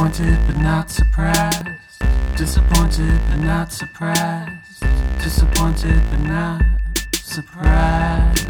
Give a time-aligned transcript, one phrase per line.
[0.00, 1.68] Disappointed but not surprised.
[2.34, 4.80] Disappointed but not surprised.
[5.22, 6.62] Disappointed but not
[7.12, 8.46] surprised.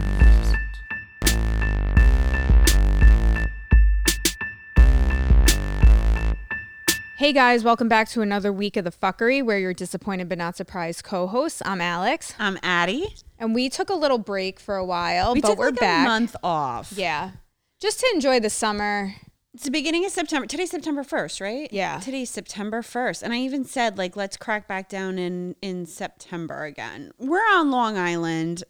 [7.16, 10.56] Hey guys, welcome back to another week of the fuckery where you're disappointed but not
[10.56, 11.60] surprised co-hosts.
[11.66, 13.14] I'm Alex, I'm Addie.
[13.38, 16.06] and we took a little break for a while, We but took we're like back.
[16.06, 16.92] a month off.
[16.96, 17.32] Yeah,
[17.80, 19.14] just to enjoy the summer.
[19.60, 20.46] It's the beginning of September.
[20.46, 21.70] Today's September 1st, right?
[21.70, 22.00] Yeah.
[22.00, 23.22] Today's September 1st.
[23.22, 27.12] And I even said, like, let's crack back down in, in September again.
[27.18, 28.64] We're on Long Island.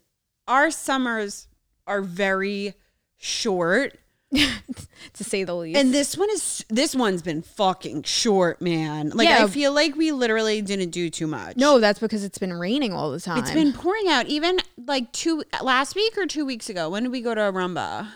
[0.49, 1.47] Our summers
[1.87, 2.73] are very
[3.15, 3.99] short.
[4.33, 5.79] to say the least.
[5.79, 9.11] And this one is, this one's been fucking short, man.
[9.11, 9.45] Like, Yeah.
[9.45, 11.55] I feel like we literally didn't do too much.
[11.55, 13.39] no, that's because it's been raining all the time.
[13.39, 16.89] It's been pouring out even like two, last week or two weeks ago.
[16.89, 18.09] When did we go to Arumba?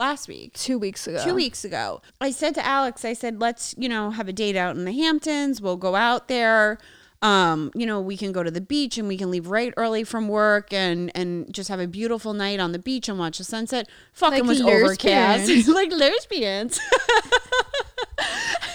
[0.00, 0.54] Last week.
[0.54, 1.22] two weeks ago.
[1.22, 2.00] two weeks ago.
[2.22, 4.92] I said to Alex, I said, let's, you know, have a date out in the
[4.92, 5.60] Hamptons.
[5.60, 6.78] We'll go out there.
[7.20, 10.04] Um, you know, we can go to the beach and we can leave right early
[10.04, 13.44] from work and and just have a beautiful night on the beach and watch the
[13.44, 13.90] sunset.
[14.14, 15.50] Fucking Like was overcast.
[15.68, 16.80] like lesbians.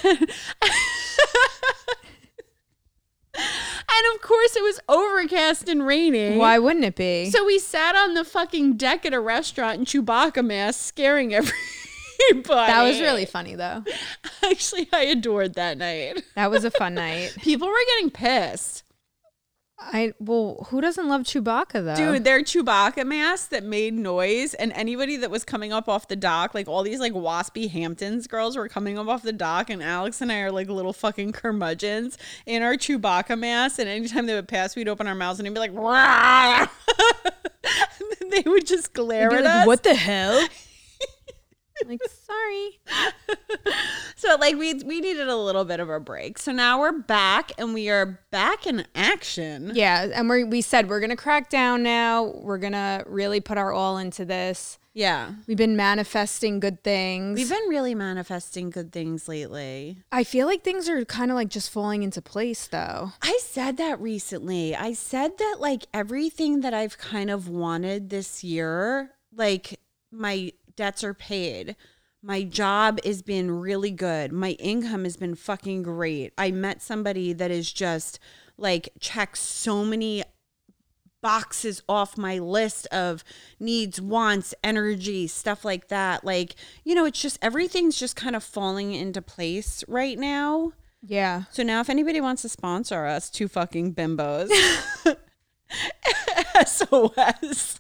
[3.37, 6.37] and of course it was overcast and raining.
[6.37, 7.29] Why wouldn't it be?
[7.29, 12.43] So we sat on the fucking deck at a restaurant in Chewbacca mask, scaring everybody.
[12.47, 13.83] that was really funny though.
[14.43, 16.23] Actually, I adored that night.
[16.35, 17.35] That was a fun night.
[17.41, 18.83] People were getting pissed.
[19.77, 21.95] I well, who doesn't love Chewbacca though?
[21.95, 26.15] Dude, they're Chewbacca masks that made noise, and anybody that was coming up off the
[26.15, 29.83] dock, like all these like waspy Hamptons girls were coming up off the dock, and
[29.83, 34.33] Alex and I are like little fucking curmudgeons in our Chewbacca masks, and anytime they
[34.35, 35.71] would pass, we'd open our mouths and it'd be like,
[38.21, 39.67] and they would just glare Be at like, us.
[39.67, 40.47] what the hell?
[41.85, 42.79] Like, sorry.
[44.15, 46.39] So like we we needed a little bit of a break.
[46.39, 49.71] So now we're back and we are back in action.
[49.75, 52.23] Yeah, and we we said we're gonna crack down now.
[52.23, 54.79] We're gonna really put our all into this.
[54.93, 55.33] Yeah.
[55.45, 57.37] We've been manifesting good things.
[57.37, 59.97] We've been really manifesting good things lately.
[60.11, 63.11] I feel like things are kind of like just falling into place though.
[63.21, 64.73] I said that recently.
[64.75, 69.79] I said that like everything that I've kind of wanted this year, like
[70.11, 71.75] my debts are paid.
[72.21, 74.31] My job has been really good.
[74.31, 76.33] My income has been fucking great.
[76.37, 78.19] I met somebody that is just
[78.57, 80.23] like checks so many
[81.21, 83.23] boxes off my list of
[83.59, 86.23] needs, wants, energy, stuff like that.
[86.23, 90.73] Like, you know, it's just everything's just kind of falling into place right now.
[91.01, 91.43] Yeah.
[91.51, 94.49] So now, if anybody wants to sponsor us, two fucking bimbos,
[96.65, 97.79] SOS.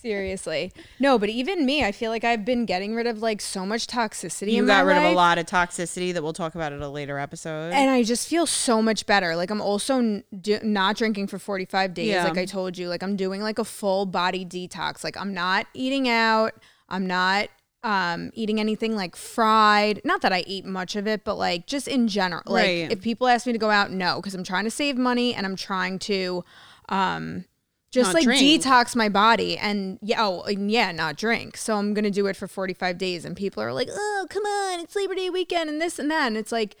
[0.00, 0.72] Seriously.
[0.98, 3.86] No, but even me, I feel like I've been getting rid of like so much
[3.86, 6.80] toxicity You in got rid of a lot of toxicity that we'll talk about at
[6.80, 7.72] a later episode.
[7.72, 9.36] And I just feel so much better.
[9.36, 12.24] Like I'm also n- do- not drinking for 45 days Yeah.
[12.24, 12.88] like I told you.
[12.88, 15.04] Like I'm doing like a full body detox.
[15.04, 16.52] Like I'm not eating out.
[16.88, 17.48] I'm not
[17.82, 20.00] um eating anything like fried.
[20.04, 22.42] Not that I eat much of it, but like just in general.
[22.46, 22.92] Like Right.
[22.92, 25.44] if people ask me to go out, no, cuz I'm trying to save money and
[25.46, 26.42] I'm trying to
[26.88, 27.44] um
[27.90, 28.42] just Not like drink.
[28.62, 31.56] detox my body and yeah, oh, and yeah, not drink.
[31.56, 34.80] So I'm gonna do it for 45 days, and people are like, "Oh, come on,
[34.80, 36.76] it's Labor Day weekend and this and that," and it's like,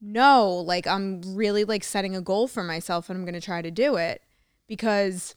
[0.00, 3.70] no, like I'm really like setting a goal for myself, and I'm gonna try to
[3.70, 4.22] do it
[4.66, 5.34] because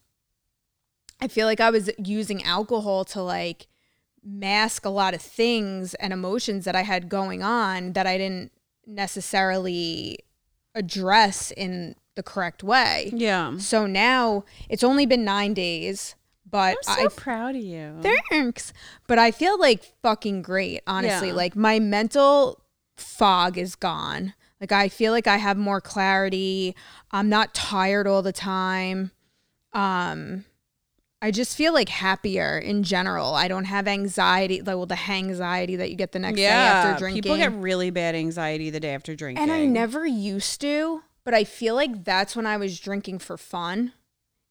[1.19, 3.67] I feel like I was using alcohol to like
[4.23, 8.51] mask a lot of things and emotions that I had going on that I didn't
[8.85, 10.19] necessarily
[10.75, 13.11] address in the correct way.
[13.13, 13.57] yeah.
[13.57, 16.15] So now it's only been nine days,
[16.49, 17.95] but I'm so I proud of you.
[18.01, 18.73] thanks.
[19.07, 21.29] But I feel like fucking great, honestly.
[21.29, 21.33] Yeah.
[21.33, 22.61] Like my mental
[22.97, 24.33] fog is gone.
[24.59, 26.75] Like I feel like I have more clarity.
[27.11, 29.11] I'm not tired all the time.
[29.73, 30.45] Um
[31.21, 33.35] I just feel like happier in general.
[33.35, 36.97] I don't have anxiety, like well, the anxiety that you get the next day after
[36.97, 37.23] drinking.
[37.23, 39.43] people get really bad anxiety the day after drinking.
[39.43, 43.37] And I never used to, but I feel like that's when I was drinking for
[43.37, 43.93] fun.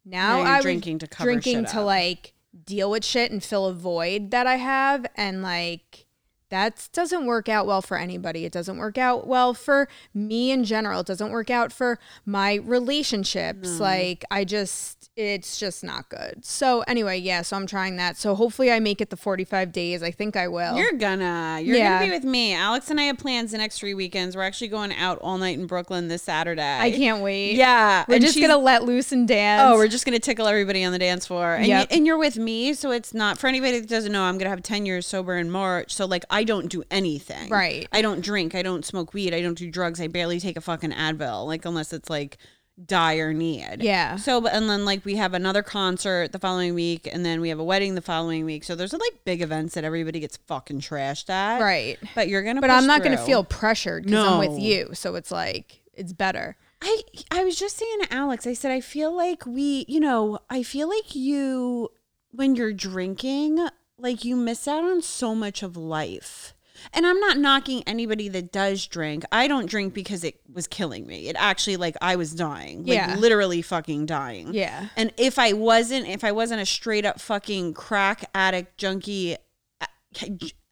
[0.05, 1.87] Now, Now I was drinking to cover drinking to up.
[1.87, 2.35] like
[2.65, 6.07] deal with shit and fill a void that I have, and like
[6.51, 8.45] that doesn't work out well for anybody.
[8.45, 11.01] It doesn't work out well for me in general.
[11.01, 13.71] It doesn't work out for my relationships.
[13.73, 13.81] Mm.
[13.81, 16.45] Like I just, it's just not good.
[16.45, 18.17] So anyway, yeah, so I'm trying that.
[18.17, 20.01] So hopefully I make it the 45 days.
[20.01, 20.77] I think I will.
[20.77, 21.59] You're gonna.
[21.61, 21.99] You're Yeah.
[21.99, 22.55] gonna be with me.
[22.55, 24.37] Alex and I have plans the next three weekends.
[24.37, 26.63] We're actually going out all night in Brooklyn this Saturday.
[26.81, 27.57] I can't wait.
[27.57, 28.05] Yeah.
[28.07, 29.63] We're and just gonna let loose and dance.
[29.67, 31.91] Oh, we're just gonna tickle everybody on the dance floor, and, Yep.
[31.91, 34.23] you, and you're with me, so it's not for anybody that doesn't know.
[34.23, 37.49] I'm gonna have 10 years sober in March, so like I don't do anything.
[37.51, 37.89] Right.
[37.93, 38.55] I don't drink.
[38.55, 39.35] I don't smoke weed.
[39.35, 40.01] I don't do drugs.
[40.01, 42.39] I barely take a fucking Advil, like unless it's like
[42.87, 43.79] dire need.
[43.81, 44.17] Yeah.
[44.17, 47.49] So, but and then like we have another concert the following week, and then we
[47.49, 48.65] have a wedding the following week.
[48.65, 51.61] So there's like big events that everybody gets fucking trashed at.
[51.61, 51.99] Right.
[52.15, 52.61] But you're gonna.
[52.61, 54.91] but I'm not gonna feel pressured because I'm with you.
[54.95, 56.57] So it's like it's better.
[56.81, 60.39] I I was just saying to Alex, I said I feel like we, you know,
[60.49, 61.91] I feel like you
[62.31, 63.67] when you're drinking,
[63.99, 66.55] like you miss out on so much of life.
[66.93, 69.25] And I'm not knocking anybody that does drink.
[69.33, 71.29] I don't drink because it was killing me.
[71.29, 72.79] It actually like I was dying.
[72.85, 73.17] Like Yeah.
[73.17, 74.55] literally fucking dying.
[74.55, 74.89] Yeah.
[74.97, 79.37] And if I wasn't if I wasn't a straight up fucking crack addict junkie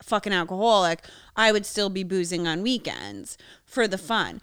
[0.03, 1.05] fucking alcoholic,
[1.37, 4.41] I would still be boozing on weekends for the fun.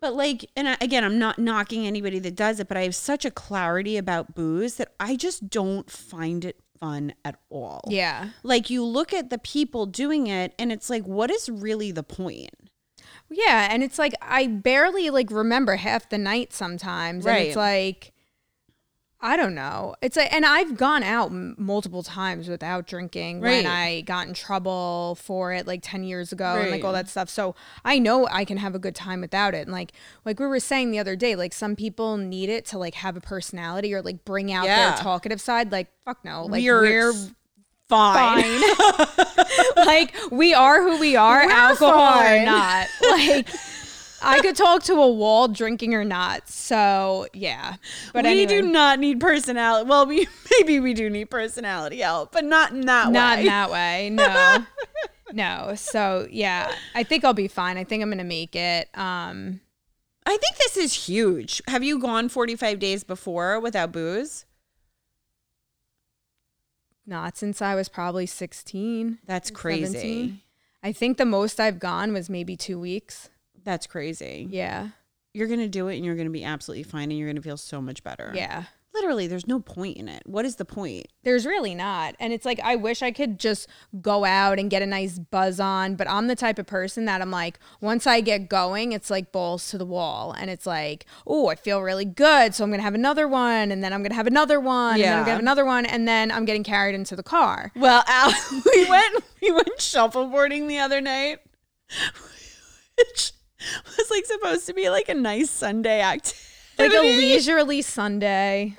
[0.00, 2.94] But like, and I, again, I'm not knocking anybody that does it, but I have
[2.94, 7.82] such a clarity about booze that I just don't find it fun at all.
[7.88, 8.30] Yeah.
[8.42, 12.02] Like you look at the people doing it and it's like, what is really the
[12.02, 12.50] point?
[13.28, 18.12] Yeah, and it's like I barely like remember half the night sometimes, and it's like
[19.26, 19.94] I don't know.
[20.00, 24.34] It's like, and I've gone out m- multiple times without drinking when I got in
[24.34, 27.28] trouble for it like ten years ago and like all that stuff.
[27.28, 29.62] So I know I can have a good time without it.
[29.62, 29.92] And like
[30.24, 33.16] like we were saying the other day, like some people need it to like have
[33.16, 34.90] a personality or like bring out Yeah.
[34.90, 35.72] their talkative side.
[35.72, 37.12] Like fuck no, like We're we're,
[37.88, 38.60] Fine.
[38.62, 39.26] fine.
[39.76, 42.86] like we are who we are, We're alcohol or not.
[43.02, 43.48] Like
[44.22, 46.48] I could talk to a wall, drinking or not.
[46.48, 47.76] So yeah,
[48.12, 49.88] but we anyway, do not need personality.
[49.88, 53.40] Well, we maybe we do need personality help, but not in that not way.
[53.40, 54.10] in that way.
[54.10, 54.66] No,
[55.32, 55.74] no.
[55.76, 57.76] So yeah, I think I'll be fine.
[57.76, 58.88] I think I'm gonna make it.
[58.96, 59.60] Um,
[60.24, 61.62] I think this is huge.
[61.68, 64.44] Have you gone 45 days before without booze?
[67.06, 69.18] not since I was probably 16.
[69.26, 69.92] That's crazy.
[69.92, 70.40] 17.
[70.82, 73.30] I think the most I've gone was maybe two weeks.
[73.66, 74.46] That's crazy.
[74.50, 74.88] Yeah,
[75.34, 77.36] You're going to do it and you're going to be absolutely fine and you're going
[77.36, 78.32] to feel so much better.
[78.34, 78.64] yeah.
[78.94, 80.22] Literally, there's no point in it.
[80.24, 81.08] What is the point?
[81.22, 82.14] There's really not.
[82.18, 83.68] And it's like, I wish I could just
[84.00, 85.96] go out and get a nice buzz on.
[85.96, 89.32] But I'm the type of person that I'm like, once I get going, it's like
[89.32, 90.32] balls to the wall.
[90.32, 92.54] And it's like, oh, I feel really good.
[92.54, 93.70] So I'm going to have another one.
[93.70, 94.94] And then I'm going to have another one.
[94.94, 95.84] And then I'm going to have another one.
[95.84, 97.72] And then I'm getting carried into the car.
[97.76, 98.32] Well, Al,
[98.74, 101.40] we went we went shuffleboarding the other night,
[102.96, 103.32] which
[103.98, 106.42] was like supposed to be like a nice Sunday activity.
[106.78, 108.76] Like a leisurely Sunday.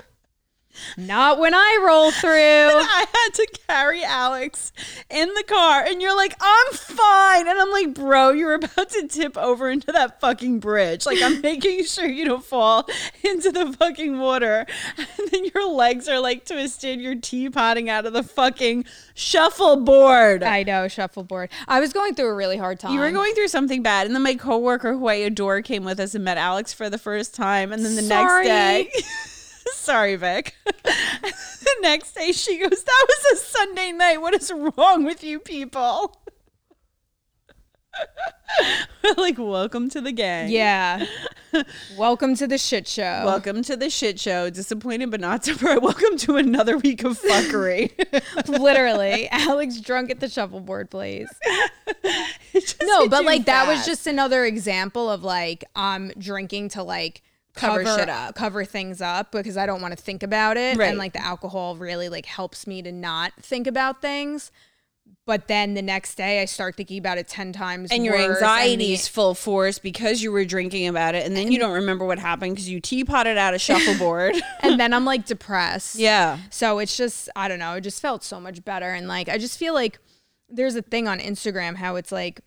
[0.97, 2.29] Not when I roll through.
[2.31, 4.71] I had to carry Alex
[5.09, 7.47] in the car, and you're like, I'm fine.
[7.47, 11.05] And I'm like, bro, you're about to tip over into that fucking bridge.
[11.05, 12.87] Like, I'm making sure you don't fall
[13.23, 14.65] into the fucking water.
[14.97, 17.01] And then your legs are like twisted.
[17.01, 20.43] You're teapotting out of the fucking shuffleboard.
[20.43, 21.49] I know, shuffleboard.
[21.67, 22.93] I was going through a really hard time.
[22.93, 25.99] You were going through something bad, and then my coworker who I adore came with
[25.99, 28.47] us and met Alex for the first time, and then the Sorry.
[28.47, 29.03] next day,
[29.73, 30.55] sorry, Vic.
[30.83, 34.21] the next day, she goes, "That was a Sunday night.
[34.21, 36.21] What is wrong with you people?"
[39.17, 40.49] Like, "Welcome to the gang.
[40.49, 41.05] Yeah.
[41.97, 43.23] Welcome to the shit show.
[43.25, 44.49] Welcome to the shit show.
[44.49, 45.81] Disappointed but not surprised.
[45.81, 47.91] Welcome to another week of fuckery."
[48.47, 51.29] Literally, Alex drunk at the shuffleboard place.
[52.83, 57.21] No, but like that was just another example of like I'm drinking to like
[57.57, 58.35] Cover cover, shit up.
[58.35, 60.89] cover things up because I don't want to think about it, Right.
[60.89, 64.51] and like the alcohol really like helps me to not think about things.
[65.25, 68.37] But then the next day, I start thinking about it ten times, and your worse,
[68.41, 71.73] and the- anxiety's full force because you were drinking about it, and then you don't
[71.73, 74.35] remember what happened because you teapotted out a shuffleboard.
[74.61, 75.95] and then I'm like depressed.
[75.99, 77.73] yeah, So it's just I don't know.
[77.75, 79.99] It just felt so much better, and like I just feel like
[80.49, 82.41] there's a thing on Instagram how it's like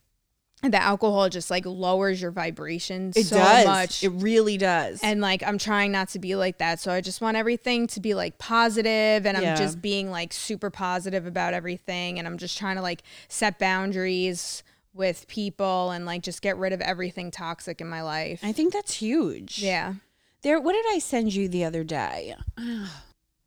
[0.62, 3.67] the alcohol just like lowers your vibrations it so does.
[3.67, 4.05] much.
[4.05, 5.00] It really does.
[5.02, 6.81] and like I'm trying not to be like that.
[6.81, 10.71] So I just want everything to be like positive and I'm just being like super
[10.71, 14.62] positive about everything and I'm just trying to like set boundaries
[14.93, 18.40] with people and like just get rid of everything toxic in my life.
[18.43, 19.62] I think that's huge.
[19.62, 19.95] yeah.
[20.43, 20.59] There.
[20.61, 22.35] What did I send you the other day?
[22.59, 22.90] Oh,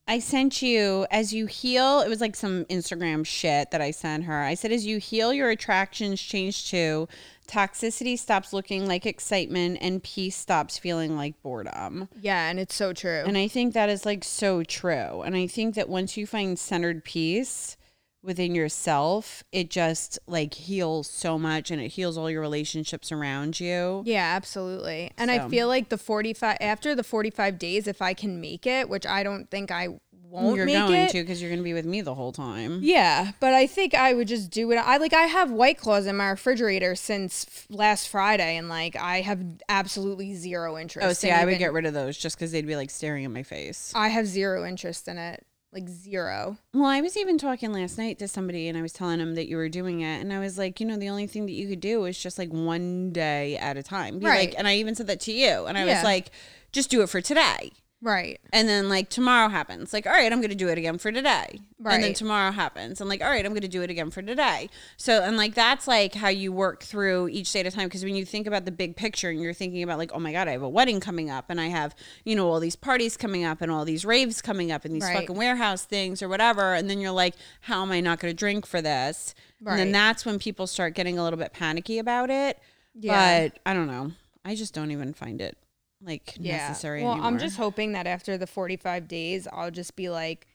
[0.07, 2.01] I sent you as you heal.
[2.01, 4.43] It was like some Instagram shit that I sent her.
[4.43, 7.07] I said, as you heal, your attractions change too.
[7.47, 12.09] Toxicity stops looking like excitement, and peace stops feeling like boredom.
[12.21, 13.23] Yeah, and it's so true.
[13.25, 15.21] And I think that is like so true.
[15.21, 17.77] And I think that once you find centered peace
[18.23, 23.59] within yourself, it just like heals so much and it heals all your relationships around
[23.59, 24.01] you.
[24.05, 25.11] yeah, absolutely.
[25.17, 28.65] And So- I feel like the 45 after the 45 days if I can make
[28.65, 29.89] it, which I don't think I
[30.29, 31.09] won't You're make going it.
[31.11, 32.79] to because you're going to be with me the whole time.
[32.81, 34.77] Yeah, but I think I would just do it.
[34.77, 38.95] I like I have white claws in my refrigerator since f- last Friday, and like
[38.95, 41.07] I have absolutely zero interest.
[41.07, 43.31] Oh, see, I would get rid of those just because they'd be like staring at
[43.31, 43.91] my face.
[43.95, 46.57] I have zero interest in it, like zero.
[46.73, 49.47] Well, I was even talking last night to somebody and I was telling him that
[49.47, 50.21] you were doing it.
[50.21, 52.37] And I was like, you know, the only thing that you could do is just
[52.37, 54.19] like one day at a time.
[54.19, 54.49] Be Right.
[54.49, 55.65] Like, and I even said that to you.
[55.65, 55.95] And I Yeah.
[55.95, 56.31] was like,
[56.71, 57.71] just do it for today.
[58.03, 58.41] Right.
[58.51, 59.93] And then like tomorrow happens.
[59.93, 61.61] Like, all right, I'm going to do it again for today.
[61.79, 61.95] Right.
[61.95, 62.99] And then tomorrow happens.
[62.99, 64.69] And I'm like, all right, I'm going to do it again for today.
[64.97, 67.89] So, and like, that's like how you work through each day at a time.
[67.89, 70.33] Cause when you think about the big picture and you're thinking about like, oh my
[70.33, 71.95] God, I have a wedding coming up and I have,
[72.25, 75.03] you know, all these parties coming up and all these raves coming up and these
[75.03, 75.19] Right.
[75.19, 76.73] fucking warehouse things or whatever.
[76.73, 79.33] And then you're like, how am I not going to drink for this?
[79.61, 79.71] Right.
[79.71, 82.59] And then that's when people start getting a little bit panicky about it.
[82.95, 83.47] Yeah.
[83.47, 84.11] But I don't know.
[84.43, 85.57] I just don't even find it
[86.05, 86.57] like Yeah.
[86.67, 87.27] necessary well, anymore.
[87.27, 90.47] I'm just hoping that after the 45 days, I'll just be like,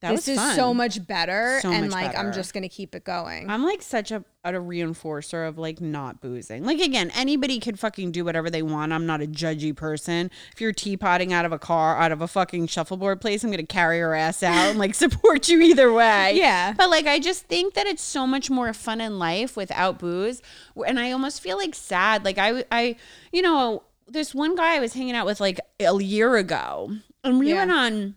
[0.00, 0.54] that this is fun.
[0.54, 3.48] so much better, So and much like I'm just gonna keep it going.
[3.48, 6.64] I'm like such a, a reinforcer of like not boozing.
[6.64, 8.92] Like again, anybody could fucking do whatever they want.
[8.92, 10.30] I'm not a judgy person.
[10.52, 13.64] If you're teapotting out of a car, out of a fucking shuffleboard place, I'm gonna
[13.64, 16.34] carry your ass out and like support you either way.
[16.34, 16.74] Yeah.
[16.76, 20.42] But like I just think that it's so much more fun in life without booze.
[20.86, 22.26] And I almost feel like sad.
[22.26, 22.96] Like I I
[23.32, 26.90] you know, this one guy I was hanging out with like a year ago.
[27.22, 27.56] And we Yeah.
[27.66, 28.14] went on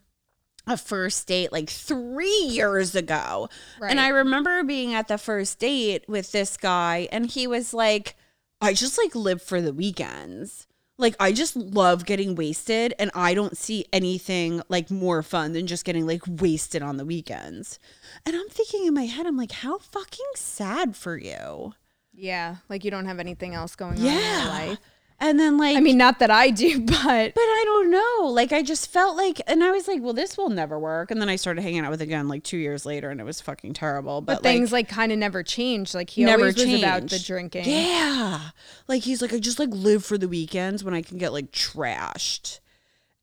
[0.65, 3.47] a first date like three years ago.
[3.81, 8.15] And I remember being at the first date with this guy, and he was like,
[8.59, 10.67] I just like live for the weekends.
[10.99, 15.67] Like, I just love getting wasted, and I don't see anything like more fun than
[15.67, 17.77] just getting like wasted on the weekends.
[18.25, 21.75] And I'm thinking in my head, I'm like, how fucking sad for you.
[22.13, 24.77] yeah, like you don't have anything else going on in your life.
[25.19, 26.95] And then, like, I mean, not that I do, but
[27.33, 28.27] But I don't know.
[28.29, 31.09] Like I just felt like, and I was like, well, this will never work.
[31.11, 33.23] And then I started hanging out with a again like two years later, and it
[33.23, 34.21] was fucking terrible.
[34.21, 35.93] But, but things like, kind of never changed.
[35.93, 36.71] Like he never always changed.
[36.71, 37.65] was about the drinking.
[37.65, 38.49] Yeah,
[38.87, 41.51] like he's like, I just like live for the weekends when I can get like
[41.51, 42.59] trashed.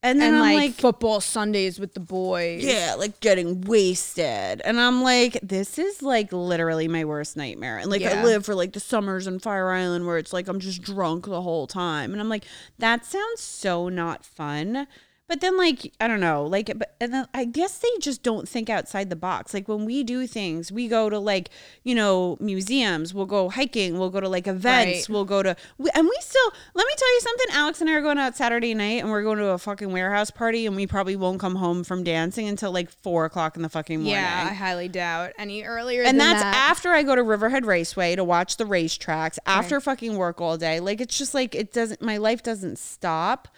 [0.04, 2.62] And then and I'm like, like, football Sundays with the boys.
[2.62, 4.60] yeah, like getting wasted.
[4.62, 7.78] And I'm like, this is like literally my worst nightmare.
[7.78, 10.60] And like I live for like the summers in Fire Island where it's like I'm
[10.60, 12.12] just drunk the whole time.
[12.12, 12.44] And I'm like,
[12.78, 14.86] that sounds so not fun.
[15.26, 18.46] But then like I don't know, like but and then I guess they just don't
[18.46, 19.54] think outside the box.
[19.54, 21.48] Like when we do things, we go to like,
[21.82, 25.14] you know, museums, we'll go hiking, we'll go to like events, Right.
[25.14, 27.94] we'll go to we, and we still let me tell you something, Alex and I
[27.94, 30.86] are going out Saturday night and we're going to a fucking warehouse party and we
[30.86, 34.12] probably won't come home from dancing until like four o'clock in the fucking morning.
[34.12, 36.02] Yeah, I highly doubt any earlier.
[36.02, 36.54] and that's that.
[36.54, 40.80] after I go to Riverhead Raceway to watch the racetracks, after fucking work all day.
[40.80, 43.48] Like it's just like it doesn't my life doesn't stop.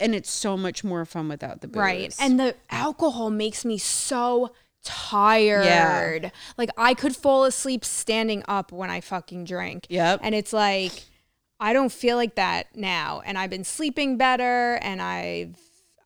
[0.00, 1.76] And it's so much more fun without the booze.
[1.76, 2.16] right.
[2.20, 4.52] And the alcohol makes me so
[4.84, 6.24] tired.
[6.24, 6.30] Yeah.
[6.58, 9.86] Like I could fall asleep standing up when I fucking drink.
[9.88, 10.20] Yep.
[10.22, 11.04] And it's like
[11.60, 13.22] I don't feel like that now.
[13.24, 15.56] And I've been sleeping better and I've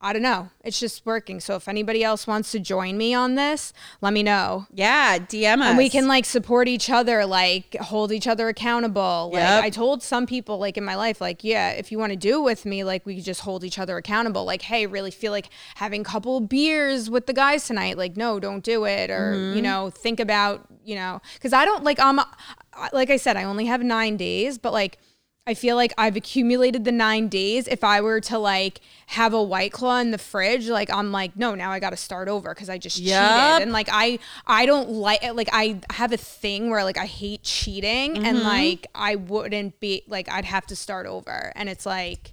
[0.01, 0.51] I don't know.
[0.63, 1.41] It's just working.
[1.41, 4.67] So if anybody else wants to join me on this, let me know.
[4.73, 5.69] yeah, DM us.
[5.69, 9.31] And we can like support each other, like hold each other accountable.
[9.33, 9.65] Like Yep.
[9.65, 12.39] I told some people like in my life, like, yeah, if you want to do
[12.41, 14.45] it with me, like we could just hold each other accountable.
[14.45, 17.97] Like, hey, really feel like having a couple beers with the guys tonight.
[17.97, 19.11] Like, no, don't do it.
[19.11, 19.57] Or, Mm-hmm.
[19.57, 22.21] you know, think about, you know, because I don't like I'm
[22.93, 24.99] like I said, I only have nine days, but like
[25.49, 27.69] I feel like I've accumulated the nine days.
[27.69, 31.37] If I were to like have a white claw in the fridge, like I'm like,
[31.37, 33.21] no, now I got to start over because I just Yup.
[33.21, 33.63] cheated.
[33.63, 35.35] And like I, I don't like it.
[35.37, 38.45] like I have a thing where like I hate cheating, and Mm-hmm.
[38.45, 42.33] like I wouldn't be like I'd have to start over, and it's like,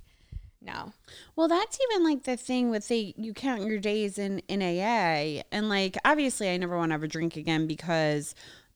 [0.60, 0.93] no,
[1.36, 5.43] Well, that's even like the thing with the you count your days in in AA,
[5.51, 8.34] and like obviously I never want to ever drink again because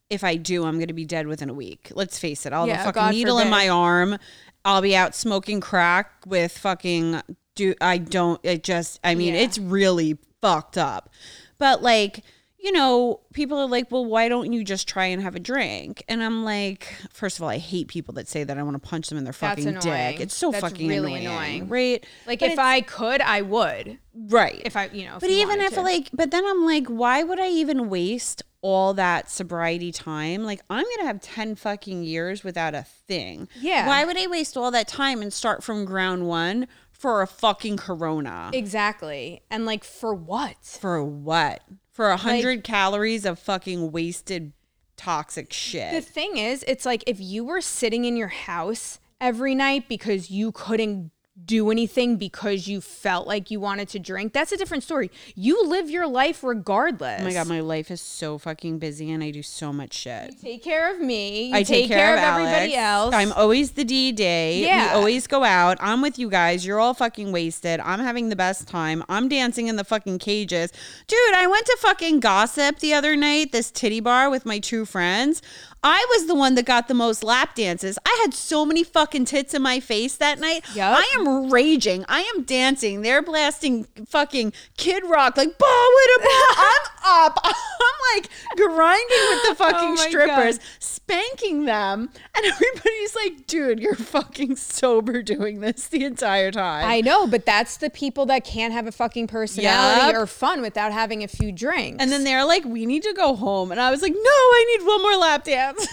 [0.09, 1.91] if I do, I'm going to be dead within a week.
[1.93, 2.53] Let's face it.
[2.53, 4.17] I'll have Yeah, a fucking needle in my arm.
[4.65, 7.21] I'll be out smoking crack with fucking.
[7.55, 8.39] Do I don't?
[8.43, 8.99] It just.
[9.03, 9.41] I mean, Yeah.
[9.41, 11.09] it's really fucked up.
[11.57, 12.23] But like
[12.59, 16.03] you know, people are like, well, why don't you just try and have a drink?
[16.09, 18.57] And I'm like, first of all, I hate people that say that.
[18.57, 20.11] I want to punch them in their That's fucking annoying.
[20.13, 20.19] dick.
[20.21, 21.69] It's so That's fucking really annoying, annoying.
[21.69, 22.05] right?
[22.25, 23.99] Like But if I could, I would.
[24.15, 25.17] right, If I, you know.
[25.19, 25.81] but you even if to.
[25.81, 30.43] like, but then I'm like, why would I even waste all that sobriety time?
[30.43, 33.47] Like, I'm gonna have ten fucking years without a thing.
[33.59, 33.87] Yeah.
[33.87, 37.77] Why would I waste all that time and start from ground one for a fucking
[37.77, 38.49] Corona?
[38.53, 40.57] exactly, and like for what?
[40.63, 41.61] for what?
[41.91, 44.53] For a hundred calories of fucking wasted
[44.97, 45.93] toxic shit.
[45.93, 50.29] The thing is, it's like if you were sitting in your house every night because
[50.29, 51.11] you couldn't
[51.45, 55.11] do anything because you felt like you wanted to drink, that's a different story.
[55.35, 57.21] You live your life regardless.
[57.21, 60.39] Oh my god, my life is so fucking busy and I do so much shit.
[60.41, 61.49] take care of me.
[61.49, 63.13] You I take, care, of, everybody else.
[63.13, 64.61] I'm always the D day.
[64.61, 64.93] Yeah.
[64.93, 65.77] We always go out.
[65.79, 66.65] I'm with you guys.
[66.65, 67.79] You're all fucking wasted.
[67.81, 69.03] I'm having the best time.
[69.07, 70.71] I'm dancing in the fucking cages.
[71.07, 74.85] Dude, I went to fucking gossip the other night, this titty bar with my two
[74.85, 75.41] friends.
[75.83, 77.97] I was the one that got the most lap dances.
[78.05, 80.65] I had so many fucking tits in my face that night.
[80.75, 80.97] Yup.
[80.97, 82.05] I am raging.
[82.07, 83.01] I am dancing.
[83.01, 86.25] They're blasting fucking Kid Rock like Bawitdaba.
[86.57, 87.39] I'm up.
[87.45, 90.65] I'm like grinding with the oh fucking Oh strippers, God.
[90.79, 97.01] spanking them, and everybody's like, "Dude, you're fucking sober doing this the entire time." I
[97.01, 100.15] know, but that's the people that can't have a fucking personality Yup.
[100.15, 102.01] or fun without having a few drinks.
[102.01, 104.77] and then they're like, "We need to go home," and I was like, "No, I
[104.77, 105.87] need one more lap dance."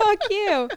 [0.00, 0.68] fuck you.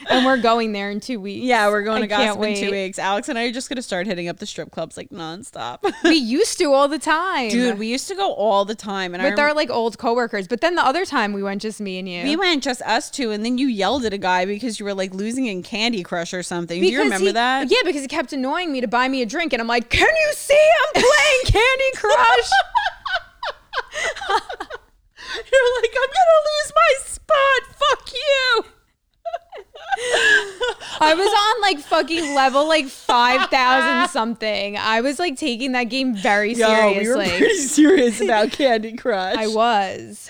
[0.10, 1.44] and we're going there in two weeks.
[1.44, 2.98] yeah, we're going I to can't gossip in two weeks.
[2.98, 5.78] Alex and I are just gonna start hitting up the strip clubs like nonstop.
[6.04, 7.50] We used to all the time.
[7.50, 9.98] Dude, we used to go all the time, and I with remember- our like old
[9.98, 10.46] coworkers.
[10.48, 12.22] But then the other time we went just me and you.
[12.22, 14.94] We went just us two, and then you yelled at a guy because you were
[14.94, 16.80] like losing in Candy Crush or something.
[16.80, 17.70] Do you remember he- that?
[17.70, 20.08] Yeah, because he kept annoying me to buy me a drink, and I'm like, "Can
[20.08, 22.50] you see I'm playing Candy Crush?"
[25.30, 27.76] You're like, I'm gonna lose my spot.
[27.76, 28.64] Fuck you.
[31.00, 34.76] I was on like fucking level like five thousand something.
[34.76, 37.02] I was like taking that game very Yo, seriously.
[37.02, 39.36] we were pretty serious about Candy Crush.
[39.36, 40.28] I was.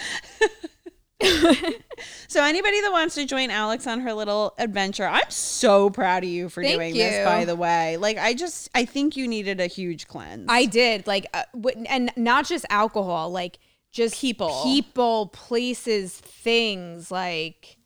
[2.28, 6.28] So anybody that wants to join Alex on her little adventure, I'm so proud of
[6.28, 7.24] you for Thank doing this.
[7.24, 10.44] By the way, like I just, I think you needed a huge cleanse.
[10.48, 13.58] I did like, uh, w- and not just alcohol, like
[13.92, 14.60] just People.
[14.62, 17.10] people, places, things.
[17.10, 17.77] Like,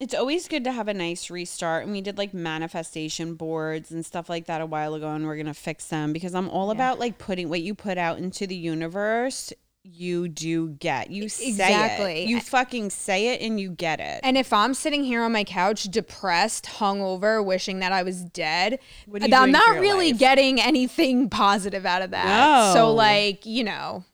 [0.00, 1.82] it's always good to have a nice restart.
[1.84, 5.36] And we did like manifestation boards and stuff like that a while ago, and we're
[5.36, 8.54] gonna fix them because I'm all about like putting what you put out into the
[8.56, 9.52] universe.
[9.90, 11.10] You do get.
[11.10, 12.24] You say Exactly.
[12.24, 12.28] it.
[12.28, 14.20] You fucking say it and you get it.
[14.22, 18.80] and if I'm sitting here on my couch, depressed, hungover, wishing that I was dead,
[19.06, 20.18] What are you I'm not really life?
[20.20, 22.26] getting anything positive out of that.
[22.26, 22.74] No.
[22.74, 24.04] So, like, you know,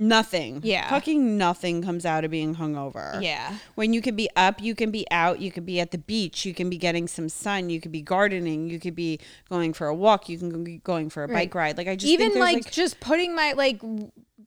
[0.00, 0.60] Nothing.
[0.62, 0.88] Yeah.
[0.88, 3.20] Fucking nothing comes out of being hungover.
[3.20, 3.56] yeah.
[3.74, 6.44] When you can be up, you can be out, you could be at the beach,
[6.46, 9.18] you can be getting some sun, you could be gardening, you could be
[9.50, 11.54] going for a walk, you can be going for a bike Right.
[11.70, 11.78] ride.
[11.78, 13.82] Like I just even think there's, like, just putting my like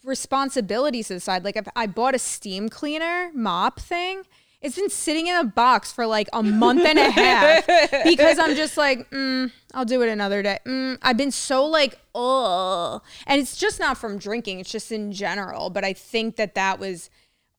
[0.04, 4.24] responsibilities aside like if i bought a steam cleaner mop thing
[4.62, 7.66] it's been sitting in a box for like a month and a half
[8.04, 10.60] because i'm just like mm, i'll do it another day.
[10.66, 15.12] Mm, i've been so like oh and it's just not from drinking it's just in
[15.12, 17.10] general but i think that that was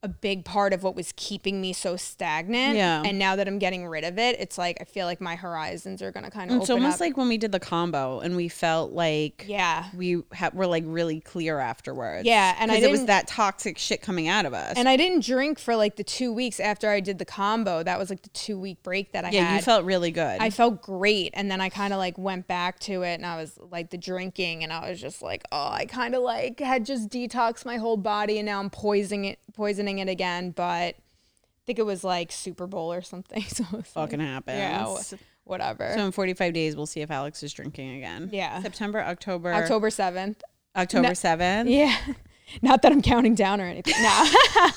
[0.03, 3.03] a big part of what was keeping me so stagnant Yeah.
[3.05, 6.03] and now that i'm getting rid of it it's like i feel like my horizons
[6.03, 8.93] are gonna kind of it's almost like when we did the Kambo and we felt
[8.93, 12.27] like yeah we ha- were like really clear afterwards.
[12.27, 14.75] Yeah, and I it was that toxic shit coming out of us.
[14.77, 17.85] And I didn't drink for like the two weeks after I did the Kambo.
[17.85, 19.57] That was like the two week break that I yeah, had.
[19.57, 20.41] you felt really good.
[20.41, 21.31] I felt great.
[21.35, 23.99] And then I kind of like went back to it and I was like the
[23.99, 27.77] drinking and I was just like, oh, I kind of like had just detoxed my
[27.77, 30.51] whole body and now I'm poisoning it, poisoning it again.
[30.51, 33.43] But I think it was like Super Bowl or something.
[33.49, 34.59] So it fucking like, happens.
[34.59, 35.93] yeah, whatever.
[35.95, 38.31] so in 45 days, we'll see if Alex is drinking again.
[38.33, 38.61] Yeah.
[38.63, 40.37] September, October, October 7th.
[40.77, 41.71] October No- 7th.
[41.71, 41.97] Yeah.
[42.63, 43.95] Not that I'm counting down or anything.
[44.03, 44.27] No.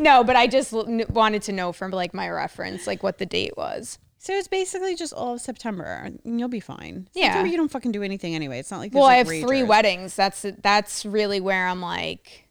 [0.00, 3.26] no, but I just l- wanted to know from like my reference, like what the
[3.26, 3.98] date was.
[4.18, 7.08] So it's basically just all of September, and you'll be fine.
[7.12, 7.28] Yeah.
[7.28, 8.60] September, you don't fucking do anything anyway.
[8.60, 10.14] It's not like Well, I have three weddings.
[10.14, 12.48] That's that's really where I'm like,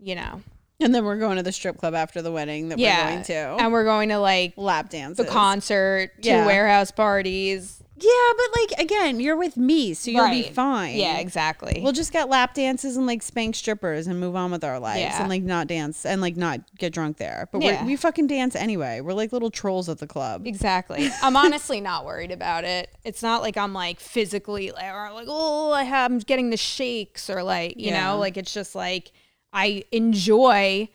[0.00, 0.42] you know,
[0.80, 3.04] and then we're going to the strip club after the wedding that yeah.
[3.04, 3.34] we're going to.
[3.62, 6.46] And we're going to like lap dance, the concert, two Yeah.
[6.46, 7.76] warehouse parties.
[8.02, 10.96] Yeah, but like again, you're with me, so you'll be fine.
[10.96, 11.80] Yeah, exactly.
[11.82, 15.00] We'll just get lap dances and like spank strippers and move on with our lives
[15.00, 15.20] Yeah.
[15.20, 17.50] and like not dance and like not get drunk there.
[17.52, 17.82] But Yeah.
[17.82, 19.02] we're, we fucking dance anyway.
[19.02, 20.46] We're like little trolls at the club.
[20.46, 21.10] Exactly.
[21.22, 22.88] I'm honestly not worried about it.
[23.04, 26.56] It's not like I'm like physically like, or like oh, I have, I'm getting the
[26.56, 29.12] shakes or like, you know, like it's just like
[29.52, 30.88] I enjoy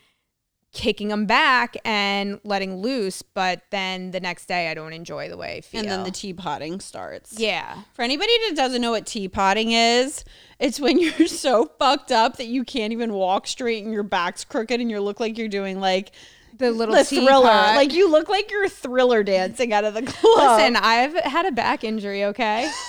[0.72, 5.38] kicking them back and letting loose, but then the next day I don't enjoy the
[5.38, 5.80] way I feel.
[5.80, 7.40] And then the teapotting starts.
[7.40, 7.84] yeah.
[7.94, 10.26] For anybody that doesn't know what teapotting is,
[10.60, 14.44] it's when you're so fucked up that you can't even walk straight and your back's
[14.44, 16.12] crooked and you look like you're doing like
[16.58, 17.44] The little the thriller.
[17.44, 20.60] Like you look like you're thriller dancing out of the club.
[20.60, 22.70] Listen, I've had a back injury, okay?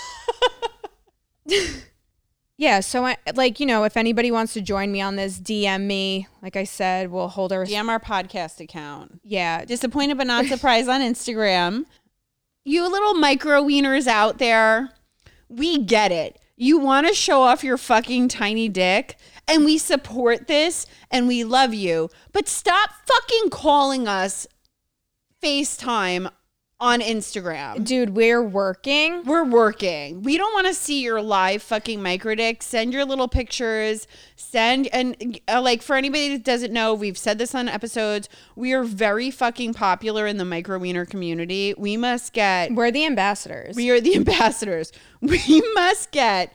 [2.58, 5.82] yeah, so I like, you know, if anybody wants to join me on this, DM
[5.82, 6.26] me.
[6.42, 9.20] Like I said, we'll hold our DM our podcast account.
[9.22, 11.84] yeah, Disappointed but not surprised on Instagram.
[12.64, 14.90] You little micro wieners out there,
[15.48, 16.40] we get it.
[16.56, 19.16] You want to show off your fucking tiny dick,
[19.46, 22.08] and we support this and we love you.
[22.32, 24.46] But stop fucking calling us
[25.42, 26.30] FaceTime
[26.78, 27.84] on Instagram.
[27.84, 29.22] dude, we're working.
[29.24, 30.22] We're working.
[30.22, 32.62] We don't want to see your live fucking micro dick.
[32.62, 34.06] Send your little pictures.
[34.36, 38.28] Send and uh, like for anybody that doesn't know, we've said this on episodes.
[38.56, 41.74] We are very fucking popular in the micro wiener community.
[41.78, 42.74] We must get.
[42.74, 43.74] We're the ambassadors.
[43.74, 44.92] We are the ambassadors.
[45.22, 46.54] We must get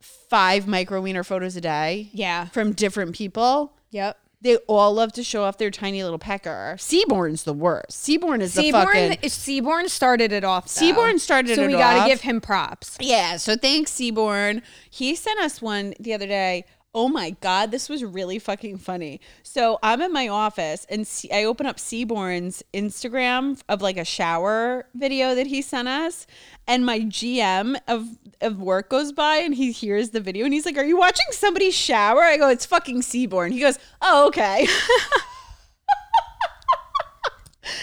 [0.00, 2.46] five micro wiener photos a day yeah.
[2.46, 3.74] from different people.
[3.90, 4.19] Yep.
[4.42, 6.76] They all love to show off their tiny little pecker.
[6.78, 8.00] Seaborn's the worst.
[8.00, 10.64] Seaborn is the Seaborn, fucking Seaborn started it off.
[10.64, 10.80] though.
[10.80, 11.70] Seaborn started so it off.
[11.70, 12.96] So we gotta give him props.
[13.00, 14.62] Yeah, so thanks, Seaborn.
[14.88, 16.64] He sent us one the other day.
[16.92, 19.20] Oh my god, this was really fucking funny.
[19.44, 24.04] So I'm in my office and see, I open up Seaborn's Instagram of like a
[24.04, 26.26] shower video that he sent us,
[26.66, 28.08] and my GM of
[28.40, 31.26] of work goes by and he hears the video and he's like, "Are you watching
[31.30, 34.66] somebody shower?" I go, "It's fucking Seaborn." He goes, "Oh, okay."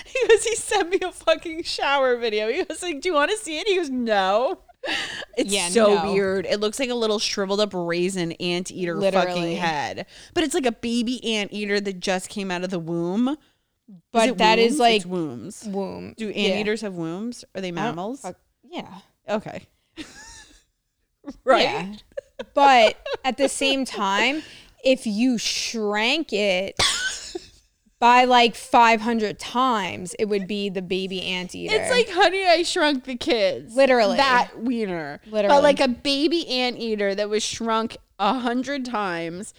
[0.06, 2.50] He goes, he sent me a fucking shower video.
[2.50, 3.68] He was like, Do you want to see it?
[3.68, 4.60] He goes, No.
[5.38, 6.14] It's Yeah, so no.
[6.14, 6.48] weird.
[6.48, 9.28] It looks like a little shriveled up raisin anteater Literally.
[9.28, 10.06] fucking head.
[10.34, 13.38] But it's like a baby anteater that just came out of the womb.
[14.12, 14.80] But it that is wombs?
[14.80, 15.64] like It's wombs.
[15.68, 16.14] womb.
[16.18, 16.34] Do Yeah.
[16.54, 17.46] anteaters have wombs?
[17.54, 18.22] Are they mammals?
[18.22, 18.88] fuck- Yeah.
[19.30, 19.68] Okay.
[21.44, 21.62] right.
[21.64, 21.94] Yeah.
[22.54, 24.42] But at the same time,
[24.84, 26.76] if you shrank it
[28.00, 31.76] by like 500 times, it would be the baby anteater.
[31.76, 33.76] It's like Honey, I Shrunk the Kids.
[33.76, 34.18] Literally.
[34.18, 35.20] That wiener.
[35.26, 35.48] Literally.
[35.48, 39.54] But like a baby anteater that was shrunk a hundred times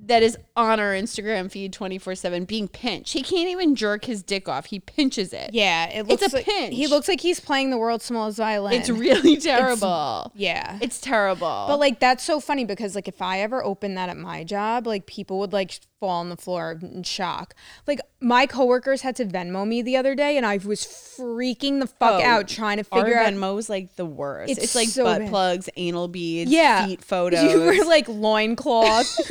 [0.00, 3.14] that is on our Instagram feed 24 7 being pinched.
[3.14, 4.66] He can't even jerk his dick off.
[4.66, 5.50] He pinches it.
[5.52, 6.74] yeah, it It's looks a like, pinch.
[6.74, 8.74] He looks like he's playing the world's smallest violin.
[8.74, 10.30] It's really terrible.
[10.36, 10.78] yeah.
[10.80, 11.64] It's terrible.
[11.66, 14.86] But like that's so funny because like if I ever opened that at my job,
[14.86, 17.54] like people would like fall on the floor in shock.
[17.86, 21.86] Like my coworkers had to Venmo me the other day, and I was freaking the
[21.86, 23.32] fuck Oh, out trying to our figure out.
[23.32, 24.50] Venmo's like the worst.
[24.52, 25.30] It's, It's like so butt bad.
[25.30, 27.42] plugs, anal beads, yeah, feet photos.
[27.52, 29.18] You were like loincloth.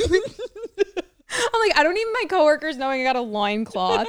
[1.30, 4.06] I'm like, I don't need my coworkers knowing I got a loincloth.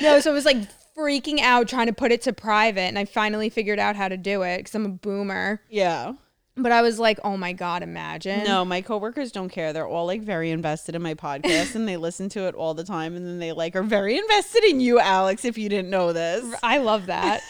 [0.00, 0.58] no, so I was like
[0.96, 4.16] freaking out trying to put it to private, and I finally figured out how to
[4.16, 5.60] do it because I'm a boomer.
[5.70, 6.12] yeah.
[6.60, 8.42] But I was like, oh my god, imagine.
[8.44, 9.72] No, my coworkers don't care.
[9.72, 12.84] They're all like very invested in my podcast and they listen to it all the
[12.84, 16.12] time and then they like are very invested in you, Alex, if you didn't know
[16.12, 16.44] this.
[16.62, 17.42] I love that.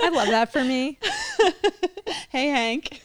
[0.00, 0.98] I love that for me.
[2.30, 3.02] Hey Hank.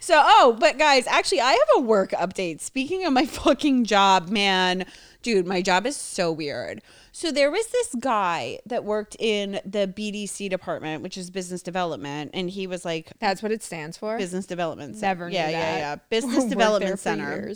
[0.00, 2.60] So, oh, but guys, actually I have a work update.
[2.60, 4.86] Speaking of my fucking job, man,
[5.22, 6.80] dude, my job is so weird.
[7.18, 12.30] So there was this guy that worked in the BDC department, which is business development,
[12.32, 14.16] and he was like That's what it stands for.
[14.16, 15.24] business development center.
[15.24, 15.96] Never yeah, yeah, yeah.
[16.10, 17.52] Business development center.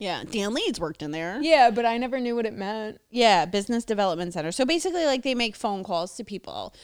[0.00, 1.38] Yeah, Dan Leeds worked in there.
[1.40, 3.00] Yeah, but I never knew what it meant.
[3.08, 4.50] Yeah, business development center.
[4.50, 6.74] So basically, like they make phone calls to people.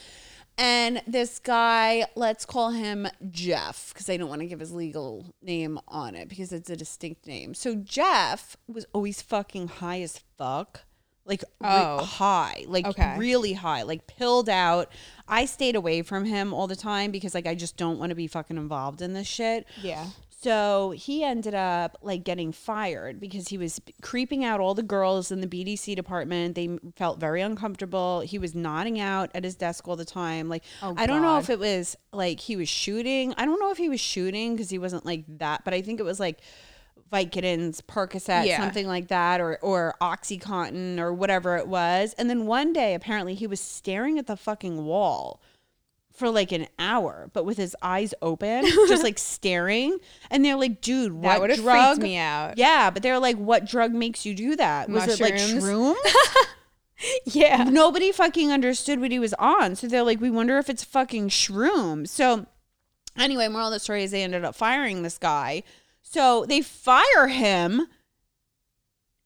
[0.57, 5.35] And this guy, let's call him Jeff, because I don't want to give his legal
[5.41, 7.53] name on it because it's a distinct name.
[7.53, 10.85] So Jeff was always fucking high as fuck.
[11.25, 11.97] Like re- Oh.
[12.03, 13.15] high, like Okay.
[13.17, 14.91] really high, like pilled out.
[15.27, 18.15] I stayed away from him all the time because like I just don't want to
[18.15, 19.65] be fucking involved in this shit.
[19.81, 20.05] Yeah.
[20.29, 25.31] So he ended up like getting fired because he was creeping out all the girls
[25.31, 26.53] in the BDC department.
[26.53, 28.19] They felt very uncomfortable.
[28.19, 30.47] He was nodding out at his desk all the time.
[30.47, 33.33] Like Oh, I don't know if it was like he was shooting.
[33.37, 35.99] I don't know if he was shooting because he wasn't like that, but I think
[35.99, 36.37] it was like
[37.11, 38.59] Vicodins, Percocet, Yeah.
[38.59, 42.13] something like that, or or OxyContin or whatever it was.
[42.17, 45.41] And then one day, apparently, he was staring at the fucking wall
[46.13, 49.97] for like an hour, but with his eyes open, just like staring.
[50.31, 51.97] And they're like, dude, what would have drug?
[52.01, 52.57] me out.
[52.57, 54.89] Yeah, but they're like, what drug makes you do that?
[54.89, 55.95] Was it like shrooms?
[57.25, 57.65] Yeah.
[57.65, 59.75] Nobody fucking understood what he was on.
[59.75, 62.07] So they're like, we wonder if it's fucking shrooms.
[62.07, 62.45] So
[63.17, 65.63] anyway, moral of the story is they ended up firing this guy.
[66.07, 67.87] So they fire him.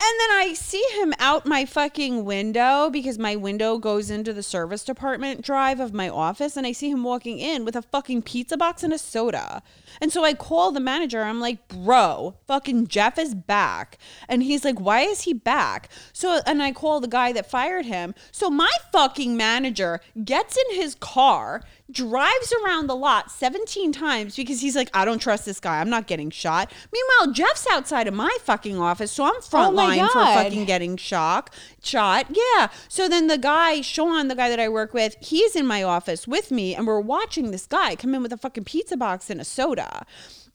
[0.02, 4.42] And then I see him out my fucking window because my window goes into the
[4.42, 6.56] service department drive of my office.
[6.56, 9.62] And I see him walking in with a fucking pizza box and a soda.
[10.02, 11.24] And so I call the manager.
[11.24, 13.98] I'm like, bro, fucking Jeff is back.
[14.28, 15.90] And he's like, why is he back?
[16.14, 18.14] So, and I call the guy that fired him.
[18.32, 24.62] So my fucking manager gets in his car, drives around the lot 17 times because
[24.62, 25.80] he's like, I don't trust this guy.
[25.80, 26.72] I'm not getting shot.
[26.92, 29.12] Meanwhile, Jeff's outside of my fucking office.
[29.12, 32.28] So I'm front Oh for fucking getting shock shot.
[32.30, 32.68] Yeah.
[32.88, 36.28] So then the guy, Sean, the guy that I work with, he's in my office
[36.28, 39.40] with me and we're watching this guy come in with a fucking pizza box and
[39.42, 39.79] a soda.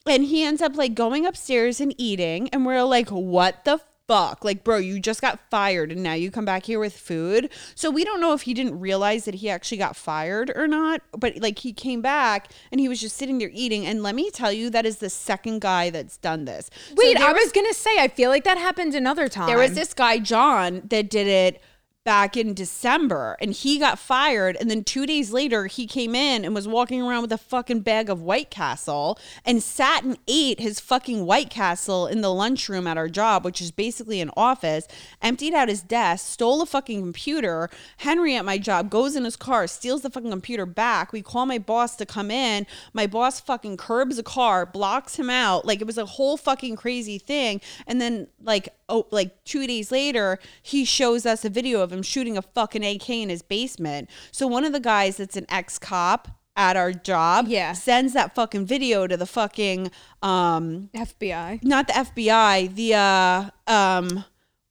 [0.07, 4.45] And he ends up like going upstairs and eating and we're like, "What the fuck?
[4.45, 7.91] Like, bro, you just got fired and now you come back here with food?" So
[7.91, 11.39] we don't know if he didn't realize that he actually got fired or not, but
[11.39, 14.53] like he came back and he was just sitting there eating and let me tell
[14.53, 16.69] you that is the second guy that's done this.
[16.95, 19.47] Wait, there I was gonna say I feel like that happened another time.
[19.47, 21.63] there was this guy John that did it
[22.05, 26.45] back in December and he got fired and then 2 days later he came in
[26.45, 30.61] and was walking around with a fucking bag of White Castle and sat and ate
[30.61, 34.87] his fucking White Castle in the lunchroom at our job which is basically an office
[35.23, 37.71] emptied out his desk stole a fucking computer.
[37.99, 41.13] Henry at my job goes in his car steals the fucking computer back.
[41.13, 42.67] We call my boss to come in.
[42.93, 45.65] My boss fucking curbs a car blocks him out.
[45.65, 47.61] Like it was a whole fucking crazy thing.
[47.87, 52.03] And then like oh like two days later he shows us a video of him
[52.03, 56.29] shooting a fucking ak in his basement so one of the guys that's an ex-cop
[56.57, 57.73] at our job Yeah.
[57.73, 59.91] sends that fucking video to the fucking
[60.23, 61.65] um FBI.
[61.65, 64.25] not the FBI, the uh um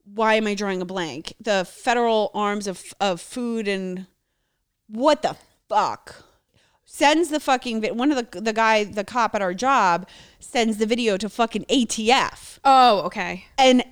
[0.06, 1.34] why am I drawing a blank?
[1.40, 4.06] The federal arms of of food and
[4.88, 5.36] what the
[5.70, 6.24] fuck?
[6.86, 10.08] Sends the fucking one of the the guy the cop at our job
[10.44, 13.46] sends the video to fucking ATF Oh, okay.
[13.58, 13.84] and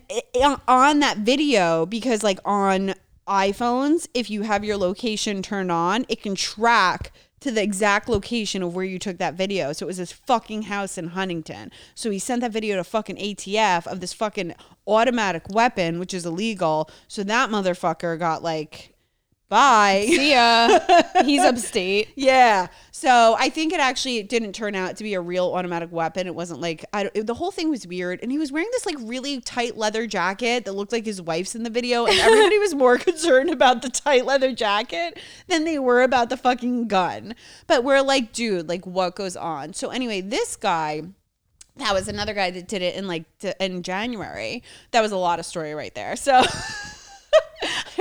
[0.67, 2.93] on that video because like on
[3.27, 7.11] iPhones if you have your location turned on it can track
[7.41, 9.73] to the exact location of where you took that video.
[9.73, 11.71] So it was this fucking house in Huntington.
[11.95, 14.53] So he sent that video to fucking ATF of this fucking
[14.87, 16.89] automatic weapon which is illegal.
[17.07, 18.90] So that motherfucker got like
[19.51, 20.79] bye See ya.
[21.25, 22.09] He's upstate.
[22.15, 22.67] yeah.
[22.91, 26.27] So I think it actually didn't turn out to be a real automatic weapon.
[26.27, 28.85] It wasn't like I don't, the whole thing was weird, and he was wearing this
[28.85, 32.59] like really tight leather jacket that looked like his wife's in the video, and everybody
[32.59, 37.35] was more concerned about the tight leather jacket than they were about the fucking gun.
[37.67, 39.73] But we're like, dude, like what goes on?
[39.73, 41.03] So anyway, this guy.
[41.77, 43.23] That was another guy that did it in like
[43.59, 44.61] in January.
[44.91, 46.15] That was a lot of story right there.
[46.17, 46.43] So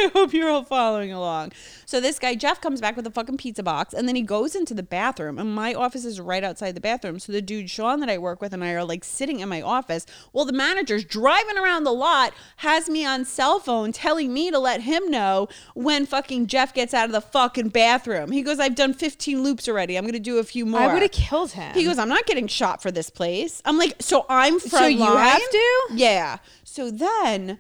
[0.07, 1.53] I hope you're all following along.
[1.87, 4.55] So this guy Jeff comes back with a fucking pizza box, and then he goes
[4.55, 7.19] into the bathroom, and my office is right outside the bathroom.
[7.19, 9.63] So the dude Sean that I work with and I are like sitting in my
[9.63, 10.07] office.
[10.33, 14.59] Well, the manager's driving around the lot, has me on cell phone telling me to
[14.59, 18.33] let him know when fucking Jeff gets out of the fucking bathroom.
[18.33, 19.97] He goes, "I've done 15 loops already.
[19.97, 21.75] I'm gonna do a few more." I would have killed him.
[21.75, 23.63] He goes, I'm not getting shot for this place.
[23.65, 25.87] I'm like, so I'm from So you have to?
[25.93, 26.39] Yeah.
[26.65, 27.59] So then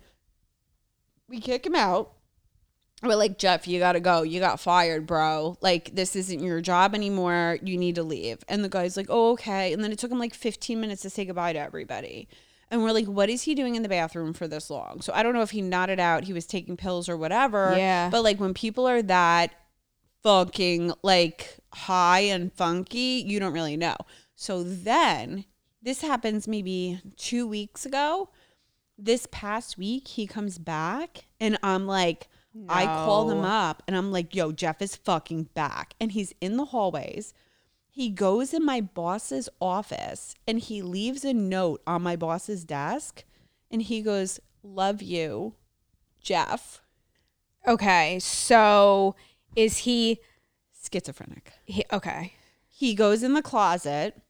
[1.28, 2.12] we kick him out.
[3.02, 4.22] We're like, Jeff, you gotta go.
[4.22, 5.56] You got fired, bro.
[5.60, 7.58] Like, this isn't your job anymore.
[7.62, 8.44] You need to leave.
[8.48, 9.72] And the guy's like, oh, okay.
[9.72, 12.28] And then it took him like 15 minutes to say goodbye to everybody.
[12.70, 15.00] And we're like, what is he doing in the bathroom for this long?
[15.00, 17.74] So I don't know if he nodded out, he was taking pills or whatever.
[17.76, 18.10] Yeah.
[18.10, 19.52] But like when people are that
[20.22, 23.96] fucking like high and funky, you don't really know.
[24.36, 25.46] So then
[25.82, 28.28] this happens maybe two weeks ago.
[28.96, 32.28] This past week, he comes back and I'm like,
[32.68, 35.94] I call him up and I'm like, yo, Jeff is fucking back.
[36.00, 37.32] And he's in the hallways.
[37.88, 43.24] He goes in my boss's office and he leaves a note on my boss's desk
[43.70, 45.54] and he goes, Love you,
[46.20, 46.82] Jeff.
[47.66, 49.14] okay, so
[49.56, 50.18] is he,
[50.72, 51.52] Schizophrenic.
[51.64, 51.84] he?
[51.92, 52.34] Okay.
[52.68, 54.20] he goes in the closet.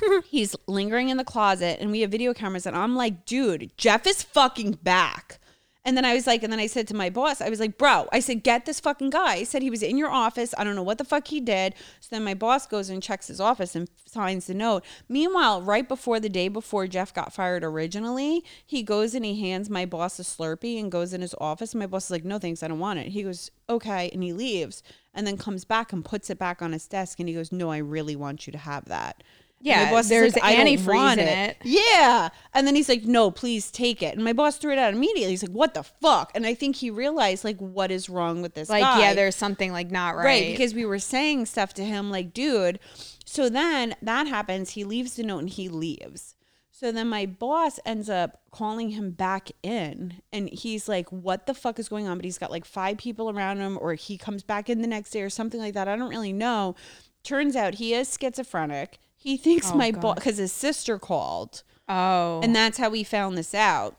[0.26, 2.66] He's lingering in the closet, and we have video cameras.
[2.66, 5.38] And I'm like, dude, Jeff is fucking back.
[5.86, 7.76] And then I was like, and then I said to my boss, I was like,
[7.76, 9.34] bro, I said, get this fucking guy.
[9.34, 10.54] I said he was in your office.
[10.56, 11.74] I don't know what the fuck he did.
[12.00, 14.82] So then my boss goes and checks his office and signs the note.
[15.10, 19.68] Meanwhile, right before the day before Jeff got fired originally, he goes and he hands
[19.68, 21.74] my boss a Slurpee and goes in his office.
[21.74, 23.08] My boss is like, no thanks, I don't want it.
[23.08, 24.08] He goes, okay.
[24.14, 27.20] And he leaves and then comes back and puts it back on his desk.
[27.20, 29.22] And he goes, no, I really want you to have that.
[29.64, 31.56] Yeah, my boss there's "I don't antifreeze in it.
[31.64, 32.28] Yeah.
[32.52, 34.14] And then he's like, no, please take it.
[34.14, 35.30] And my boss threw it out immediately.
[35.30, 36.30] He's like, what the fuck?
[36.34, 39.00] And I think he realized, like, what is wrong with this Like, guy?
[39.00, 40.24] yeah, there's something like not right.
[40.24, 40.50] Right.
[40.52, 42.78] Because we were saying stuff to him, like, dude.
[43.24, 44.70] So then that happens.
[44.70, 46.34] He leaves the note and he leaves.
[46.70, 51.54] So then my boss ends up calling him back in and he's like, What the
[51.54, 52.18] fuck is going on?
[52.18, 55.10] But he's got like five people around him, or he comes back in the next
[55.10, 55.88] day or something like that.
[55.88, 56.74] I don't really know.
[57.22, 58.98] Turns out he is schizophrenic.
[59.24, 61.62] He thinks Oh, my boss, because his sister called.
[61.88, 63.96] oh, And that's how we found this out.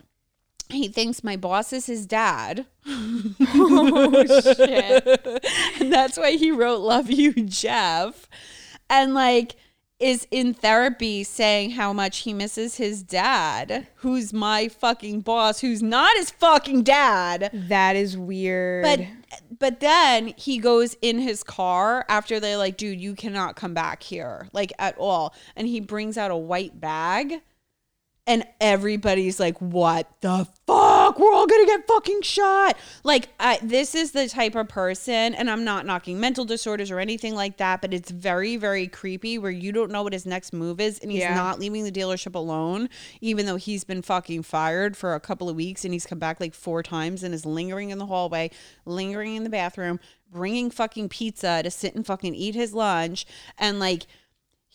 [0.70, 2.66] He thinks my boss is his dad.
[2.88, 5.36] Oh, shit.
[5.80, 8.28] and that's why he wrote Love You, Jeff.
[8.90, 9.56] And like
[10.00, 15.82] is in therapy saying how much he misses his dad, who's my fucking boss, who's
[15.82, 17.50] not his fucking dad.
[17.54, 18.84] that is weird.
[18.84, 19.00] But
[19.60, 24.04] but then he goes in his car after they're like, dude, you cannot come back
[24.04, 25.34] here, like at all.
[25.56, 27.41] And he brings out a white bag.
[28.28, 31.20] And everybody's like, "What the fuck?
[31.20, 35.48] We're all gonna get fucking shot!" Like, I, this is the type of person, and
[35.48, 39.52] I'm not knocking mental disorders or anything like that, but it's very, very creepy where
[39.52, 41.36] you don't know what his next move is, and he's Yeah.
[41.36, 42.90] not leaving the dealership alone,
[43.22, 46.40] even though he's been fucking fired for a couple of weeks, and he's come back
[46.40, 48.50] like four times and is lingering in the hallway,
[48.88, 50.00] lingering in the bathroom,
[50.32, 53.28] bringing fucking pizza to sit and fucking eat his lunch,
[53.60, 54.08] and like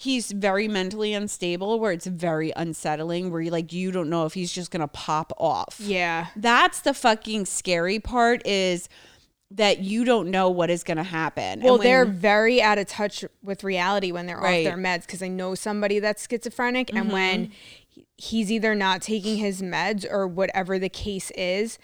[0.03, 4.33] he's very mentally unstable where it's very unsettling where you like you don't know if
[4.33, 8.89] he's just gonna pop off yeah, that's the fucking scary part is
[9.51, 13.25] that you don't know what is gonna happen well, when- they're very out of touch
[13.43, 14.67] with reality when they're Right.
[14.67, 16.97] off their meds because I know somebody that's schizophrenic, Mm-hmm.
[16.97, 17.53] and when
[18.17, 21.79] he's either not taking his meds or whatever the case is,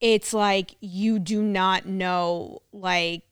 [0.00, 3.22] it's like you do not know, like.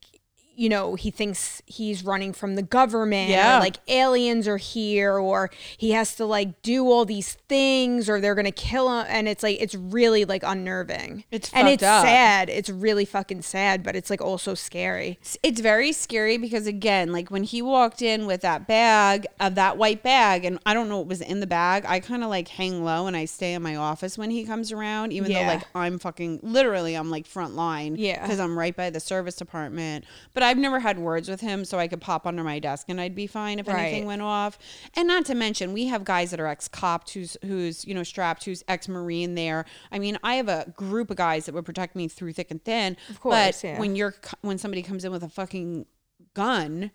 [0.59, 3.57] You know, he thinks he's running from the government, Yeah.
[3.59, 8.21] or like aliens are here, or he has to like do all these things, or
[8.21, 9.07] they're gonna kill him.
[9.09, 11.23] And it's like, it's really like unnerving.
[11.31, 12.05] It's and it's up.
[12.05, 12.49] sad.
[12.51, 15.19] It's really fucking sad, but it's like also scary.
[15.21, 19.55] it's, it's very scary because again like when he walked in with that bag of
[19.55, 22.29] that white bag and i don't know what was in the bag i kind of
[22.31, 25.43] like hang low and i stay in my office when he comes around even Yeah.
[25.47, 28.21] though like i'm fucking literally i'm like front line Yeah.
[28.23, 31.79] because i'm right by the service department but i've never had words with him so
[31.79, 34.59] i could pop under my desk and i'd be fine if anything went off
[34.95, 38.45] and not to mention we have guys that are ex-copped who's who's you know strapped
[38.45, 42.09] who's ex-marine there i mean i have a group of guys that would protect me
[42.09, 43.79] through thick and thin Of course, but yeah.
[43.79, 45.87] when you're when somebody comes in with a fucking
[46.35, 46.91] gun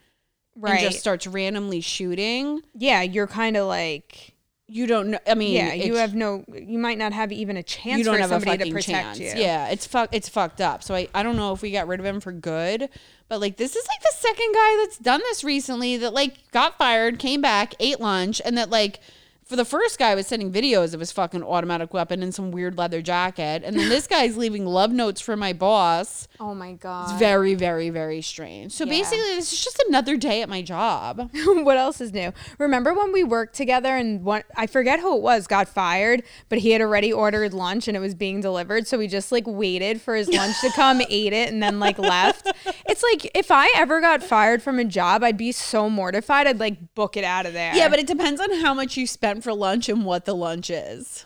[0.56, 0.74] Right.
[0.74, 4.33] and just starts randomly shooting yeah, you're kind of like,
[4.74, 7.64] you don't know i mean yeah, you have no, you might not have even a
[7.64, 9.42] chance you don't for have a somebody to fucking protect chance you.
[9.42, 12.00] yeah it's fuck it's fucked up so I, I don't know if we got rid
[12.00, 12.90] of him for good
[13.30, 16.76] but like this is like the second guy that's done this recently that like got
[16.80, 19.00] fired came back ate lunch and that like
[19.46, 22.52] for the first guy I was sending videos of his fucking automatic weapon and some
[22.52, 26.74] weird leather jacket and then this guy's leaving love notes for my boss Oh my
[26.74, 27.10] god.
[27.10, 28.72] It's very, very, very strange.
[28.74, 28.92] So Yeah.
[28.92, 31.30] basically, this is just another day at my job.
[31.46, 32.34] what else is new?
[32.58, 36.60] Remember when we worked together and one I forget who it was got fired, but
[36.60, 40.02] he had already ordered lunch and it was being delivered, so we just like waited
[40.02, 42.52] for his lunch to come, ate it, and then like left.
[42.88, 46.48] It's like if I ever got fired from a job, I'd be so mortified.
[46.48, 47.76] I'd like book it out of there.
[47.76, 50.70] Yeah, but it depends on how much you spent for lunch and what the lunch
[50.70, 51.26] is.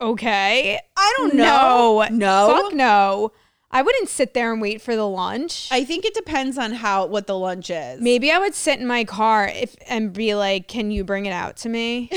[0.00, 0.78] okay.
[0.96, 2.08] I don't No, know.
[2.10, 2.60] No.
[2.62, 3.32] fuck no.
[3.70, 5.68] I wouldn't sit there and wait for the lunch.
[5.70, 8.00] I think it depends on how what the lunch is.
[8.02, 11.32] Maybe I would sit in my car if and be like, "Can you bring it
[11.32, 12.10] out to me?"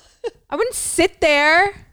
[0.50, 1.86] I wouldn't sit there.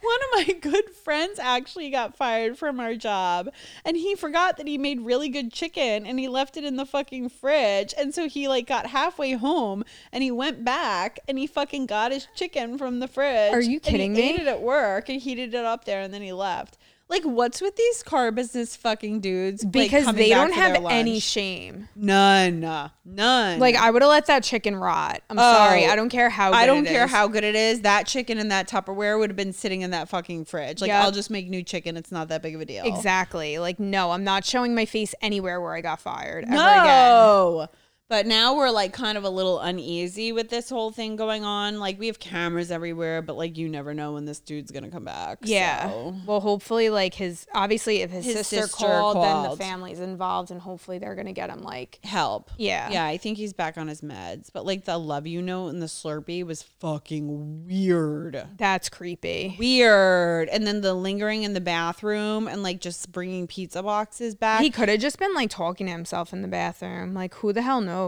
[0.00, 3.48] One of my good friends actually got fired from our job
[3.84, 6.86] and he forgot that he made really good chicken and he left it in the
[6.86, 7.94] fucking fridge.
[7.96, 12.12] And so he like got halfway home and he went back and he fucking got
[12.12, 13.52] his chicken from the fridge.
[13.52, 14.30] Are you and he kidding me?
[14.30, 16.76] ate it at work and heated it up there and then he left.
[17.12, 19.62] Like what's with these car business fucking dudes?
[19.66, 21.88] because coming they back don't have any shame.
[21.94, 22.60] None.
[23.04, 23.58] None.
[23.58, 25.20] Like I would have let that chicken rot.
[25.28, 25.84] I'm sorry.
[25.84, 26.52] Oh, I don't care how.
[26.52, 27.10] Good I don't it care is.
[27.10, 27.82] how good it is.
[27.82, 30.80] That chicken and that Tupperware would have been sitting in that fucking fridge.
[30.80, 31.04] Like Yep.
[31.04, 31.98] I'll just make new chicken.
[31.98, 32.84] It's not that big of a deal.
[32.86, 33.58] exactly.
[33.58, 37.68] Like no, I'm not showing my face anywhere where I got fired ever again.
[38.12, 41.78] But now we're like kind of a little uneasy with this whole thing going on.
[41.78, 45.06] Like we have cameras everywhere, but like you never know when this dude's gonna come
[45.06, 45.38] back.
[45.44, 45.88] Yeah.
[45.88, 46.14] so.
[46.26, 50.50] Well, hopefully, like his obviously, if his, His sister, sister called, then the family's involved,
[50.50, 52.00] and hopefully they're gonna get him like.
[52.04, 52.50] help.
[52.58, 52.90] Yeah.
[52.90, 54.50] Yeah, I think he's back on his meds.
[54.52, 58.46] But like the love you note and the Slurpee was fucking weird.
[58.58, 59.56] That's creepy.
[59.58, 60.50] Weird.
[60.50, 64.60] And then the lingering in the bathroom and like just bringing pizza boxes back.
[64.60, 67.14] He could have just been like talking to himself in the bathroom.
[67.14, 68.01] Like, who the hell knows?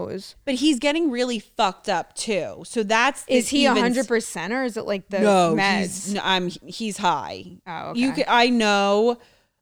[0.45, 2.63] But he's getting really fucked up too.
[2.65, 5.81] So that's is he hundred percent, or is it like the No, meds?
[5.81, 7.45] he's no, I'm he's high.
[7.67, 8.11] Oh, you.
[8.13, 9.17] Can, I know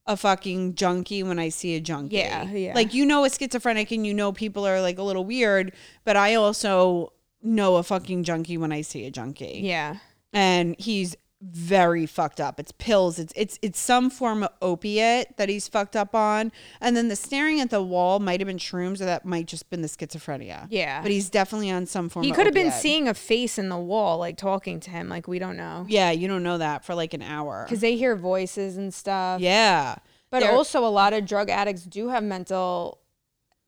[0.05, 2.17] a fucking junkie when I see a junkie.
[2.17, 2.73] Yeah, yeah.
[2.75, 5.73] Like you know a schizophrenic and you know people are like a little weird,
[6.03, 9.61] but I also know a fucking junkie when I see a junkie.
[9.63, 9.97] yeah.
[10.35, 11.15] And he's
[11.45, 12.59] very fucked up.
[12.59, 13.19] It's pills.
[13.19, 16.51] It's it's it's some form of opiate that he's fucked up on.
[16.79, 19.69] And then the staring at the wall might have been shrooms or that might just
[19.69, 20.67] been the schizophrenia.
[20.69, 21.01] Yeah.
[21.01, 23.77] But he's definitely on some form He could have been seeing a face in the
[23.77, 25.09] wall, like talking to him.
[25.09, 27.63] Like we don't know Yeah, you don't know that for like an hour.
[27.65, 29.41] because they hear voices and stuff.
[29.41, 29.95] Yeah.
[30.29, 32.97] But They're- also, a lot of drug addicts do have mental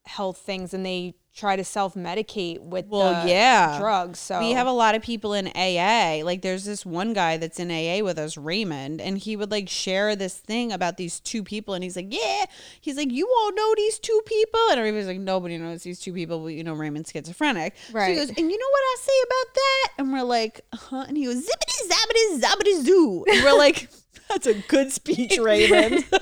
[0.06, 3.78] health things, and they try to self medicate with Well, yeah.
[3.78, 4.20] drugs.
[4.20, 6.24] So We have a lot of people in AA.
[6.24, 9.68] Like there's this one guy that's in AA with us, Raymond, and he would like
[9.68, 12.46] share this thing about these two people and he's like, "Yeah."
[12.80, 16.14] He's like, "You all know these two people?" And everybody's like, "Nobody knows these two
[16.14, 18.12] people, but you know Raymond's schizophrenic." So Right.
[18.12, 21.18] he goes, "And you know what I say about that?" And we're like, "Huh?" And
[21.18, 23.90] he goes, "Zippity zappity zappity zoo." And we're like,
[24.30, 26.06] "That's a good speech, Raymond."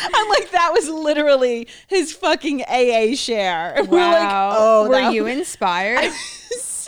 [0.00, 3.74] I'm like, that was literally his fucking AA share.
[3.76, 3.88] Wow.
[3.90, 6.12] We're like, oh, oh, were that you inspired?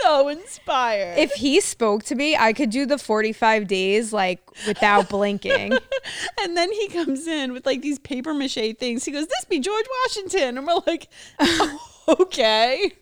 [0.04, 1.18] so inspired.
[1.18, 5.72] if he spoke to me, I could do the forty five days like without blinking.
[6.40, 9.04] and then he comes in with like these paper mache things.
[9.04, 11.78] He goes, "This be George Washington," and we're like, "Oh,
[12.20, 12.92] "Okay."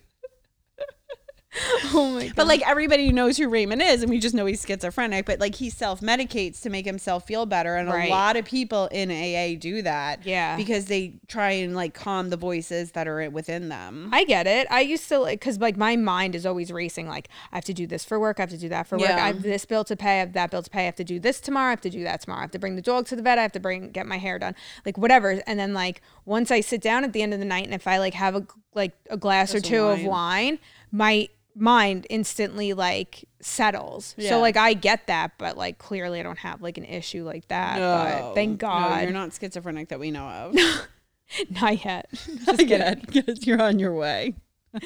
[1.95, 2.37] oh my god!
[2.37, 5.27] But like everybody knows who Raymond is, and we just know he's schizophrenic.
[5.27, 8.09] But like he self medicates to make himself feel better, and Right.
[8.09, 10.25] a lot of people in AA do that.
[10.25, 10.57] Yeah.
[10.57, 14.09] because they try and like calm the voices that are within them.
[14.13, 14.67] I get it.
[14.71, 17.07] I used to like because like my mind is always racing.
[17.07, 18.39] Like I have to do this for work.
[18.39, 19.09] I have to do that for work.
[19.09, 19.17] Yeah.
[19.23, 20.17] I have this bill to pay.
[20.17, 20.81] I have that bill to pay.
[20.81, 21.69] I have to do this tomorrow.
[21.69, 22.41] I have to do that tomorrow.
[22.41, 23.39] I have to bring the dog to the vet.
[23.39, 24.55] I have to bring get my hair done.
[24.87, 25.43] Like whatever.
[25.47, 27.87] And then like once I sit down at the end of the night and if
[27.87, 30.07] I like have a like a glass or of two of wine.
[30.07, 30.59] wine,
[30.91, 34.15] my mind instantly like settles.
[34.17, 34.31] Yeah.
[34.31, 37.49] So like I get that, but like clearly I don't have like an issue like
[37.49, 37.79] that.
[37.79, 40.57] but thank No, God, you're not schizophrenic that we know of.
[41.51, 42.09] not yet.
[42.13, 43.05] Just kidding.
[43.11, 44.35] Because you're on your way.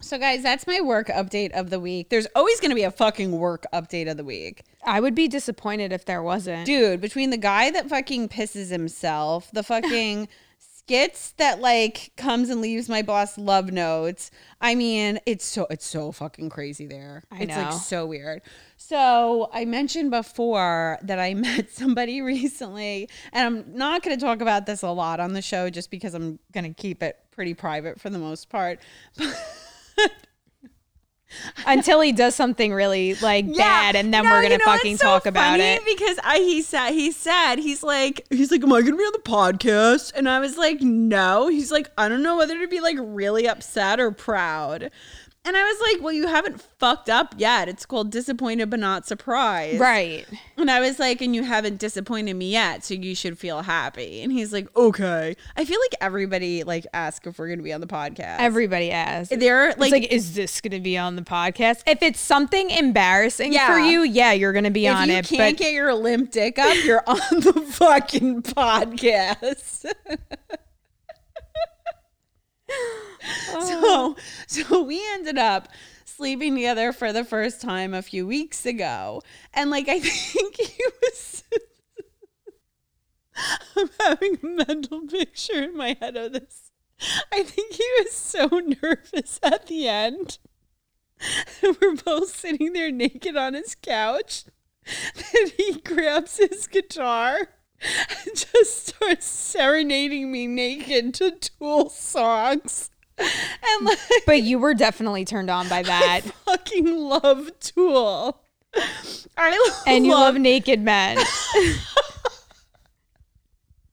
[0.00, 2.10] so, guys, that's my work update of the week.
[2.10, 4.62] There's always going to be a fucking work update of the week.
[4.84, 6.66] I would be disappointed if there wasn't.
[6.66, 10.28] Dude, between the guy that fucking pisses himself, the fucking
[10.86, 14.30] skits that like comes and leaves my boss love notes.
[14.60, 17.24] I mean, it's so it's so fucking crazy there.
[17.30, 17.62] I it's know.
[17.62, 18.42] like so weird.
[18.76, 24.40] So I mentioned before that I met somebody recently, and I'm not going to talk
[24.40, 27.54] about this a lot on the show just because I'm going to keep it pretty
[27.54, 28.78] private for the most part.
[31.66, 34.96] until he does something really like bad and then No, we're gonna you know fucking
[34.96, 35.84] so talk about it.
[35.84, 39.12] Because I he said he said he's like he's like am I gonna be on
[39.12, 40.12] the podcast?
[40.14, 41.48] And I was like no.
[41.48, 44.90] He's like I don't know whether to be like really upset or proud
[45.46, 47.68] and I was like well you haven't fucked up yet.
[47.68, 49.80] It's called disappointed but not surprised.
[49.80, 50.26] Right.
[50.56, 54.22] And I was like and you haven't disappointed me yet so you should feel happy.
[54.22, 55.36] And he's like okay.
[55.56, 58.38] I feel like everybody like ask if we're gonna be on the podcast.
[58.40, 59.34] Everybody asks.
[59.34, 61.82] They're it's like, like, is this gonna be on the podcast?
[61.86, 63.72] If it's something embarrassing Yeah.
[63.72, 66.30] for you yeah you're gonna be if on you it can't but get your limp
[66.32, 69.86] dick up, you're on the fucking podcast.
[73.46, 74.16] so, oh.
[74.46, 75.68] so we ended up
[76.04, 79.22] sleeping together for the first time a few weeks ago,
[79.52, 81.42] and like I think he was.
[83.76, 86.70] I'm having a mental picture in my head of this.
[87.30, 88.46] I think he was so
[88.82, 90.38] nervous at the end.
[91.62, 94.44] And we're both sitting there naked on his couch.
[95.14, 97.48] Then he grabs his guitar
[97.80, 102.90] and just starts serenading me naked to Tool songs.
[103.18, 108.42] And like, but you were definitely turned on by that I fucking love Tool.
[109.36, 111.18] I and you love naked men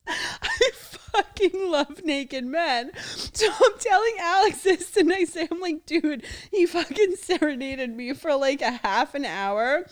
[0.07, 2.91] I fucking love naked men.
[3.05, 8.61] So I'm telling Alex this, say, I'm like, dude, he fucking serenaded me for like
[8.61, 9.86] a half an hour.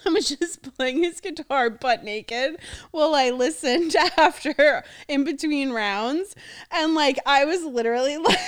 [0.06, 2.58] I was just playing his guitar butt naked
[2.90, 6.34] while I listened after in between rounds.
[6.70, 8.38] And like I was literally like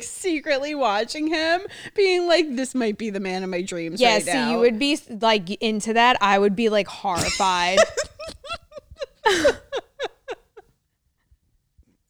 [0.00, 1.62] secretly watching him,
[1.94, 4.00] being like, this might be the man of my dreams.
[4.00, 4.52] Yeah, right see, now.
[4.52, 6.16] you would be like into that.
[6.20, 7.78] I would be like horrified.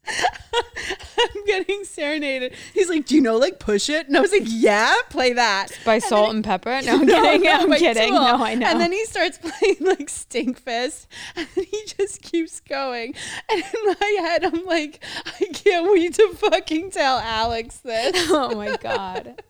[0.07, 2.55] I'm getting serenaded.
[2.73, 4.07] He's like, Do you know like push it?
[4.07, 5.69] And I was like, Yeah, play that.
[5.85, 6.85] By Salt-N-Pepa?
[6.85, 7.43] No, I'm kidding.
[7.43, 8.09] no, I'm kidding.
[8.11, 8.21] Tool.
[8.21, 8.67] No, I know.
[8.67, 13.15] And then he starts playing like Stinkfist, and he just keeps going.
[13.51, 18.13] And in my head, I'm like, I can't wait to fucking tell Alex this.
[18.31, 19.43] oh my god.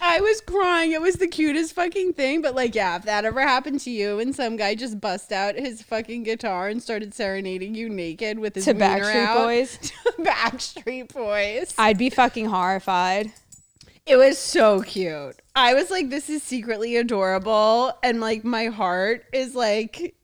[0.00, 0.92] I was crying.
[0.92, 2.42] It was the cutest fucking thing.
[2.42, 5.54] But like, yeah, if that ever happened to you and some guy just bust out
[5.54, 9.78] his fucking guitar and started serenading you naked with his To Backstreet out- Boys?
[9.78, 11.74] to Backstreet Boys.
[11.78, 13.32] I'd be fucking horrified.
[14.06, 15.36] It was so cute.
[15.54, 17.92] I was like, this is secretly adorable.
[18.02, 20.14] And like, my heart is like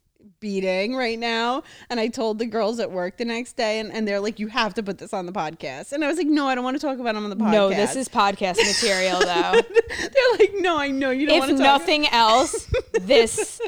[0.45, 1.63] beating right now.
[1.89, 4.49] And I told the girls at work the next day, and, and they're like, you
[4.49, 5.93] have to put this on the podcast.
[5.93, 7.53] And I was like, no, I don't want to talk about it on the podcast.
[7.53, 9.27] No, this is podcast material though.
[9.99, 11.81] they're like, no, I know you don't if want to talk.
[11.81, 12.71] nothing else,
[13.01, 13.59] this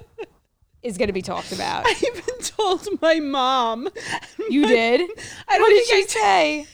[0.83, 1.85] is going to be talked about.
[1.87, 3.89] I even told my mom.
[4.51, 5.01] You My- did?
[5.49, 6.67] I don't What did she I- say?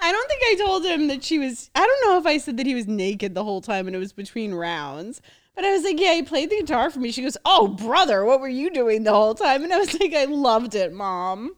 [0.00, 1.70] I don't think I told him that she was.
[1.74, 3.98] I don't know if I said that he was naked the whole time and it
[3.98, 5.20] was between rounds.
[5.58, 7.10] But I was like, yeah, he played the guitar for me.
[7.10, 9.64] She goes, oh, brother, what were you doing the whole time?
[9.64, 11.56] And I was like, I loved it, mom.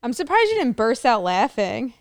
[0.00, 1.92] I'm surprised you didn't burst out laughing.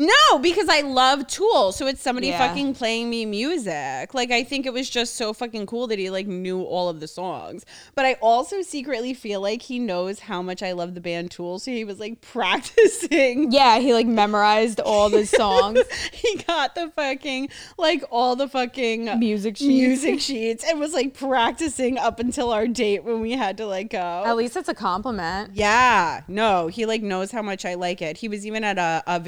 [0.00, 1.72] No, because I love Tool.
[1.72, 2.38] So it's somebody Yeah.
[2.46, 4.14] fucking playing me music.
[4.14, 7.00] Like I think it was just so fucking cool that he like knew all of
[7.00, 7.66] the songs.
[7.96, 11.58] But I also secretly feel like he knows how much I love the band Tool.
[11.58, 13.50] So he was like practicing.
[13.50, 15.80] Yeah, he like memorized all the songs.
[16.12, 19.68] he got the fucking like all the fucking Music sheets.
[19.68, 23.90] music sheets and was like practicing up until our date when we had to like
[23.90, 24.22] go.
[24.24, 25.50] At least it's a compliment.
[25.54, 28.18] Yeah, no, he like knows how much I like it.
[28.18, 29.18] He was even at a, a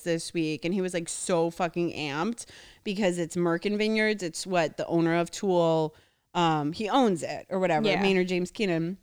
[0.00, 2.46] vineyards this week and he was like so fucking amped
[2.84, 4.22] because it's Merkin Vineyards.
[4.22, 5.94] It's what the owner of Tool,
[6.34, 8.02] um, he owns it or whatever, Yeah.
[8.02, 8.98] Maynard James Keenan.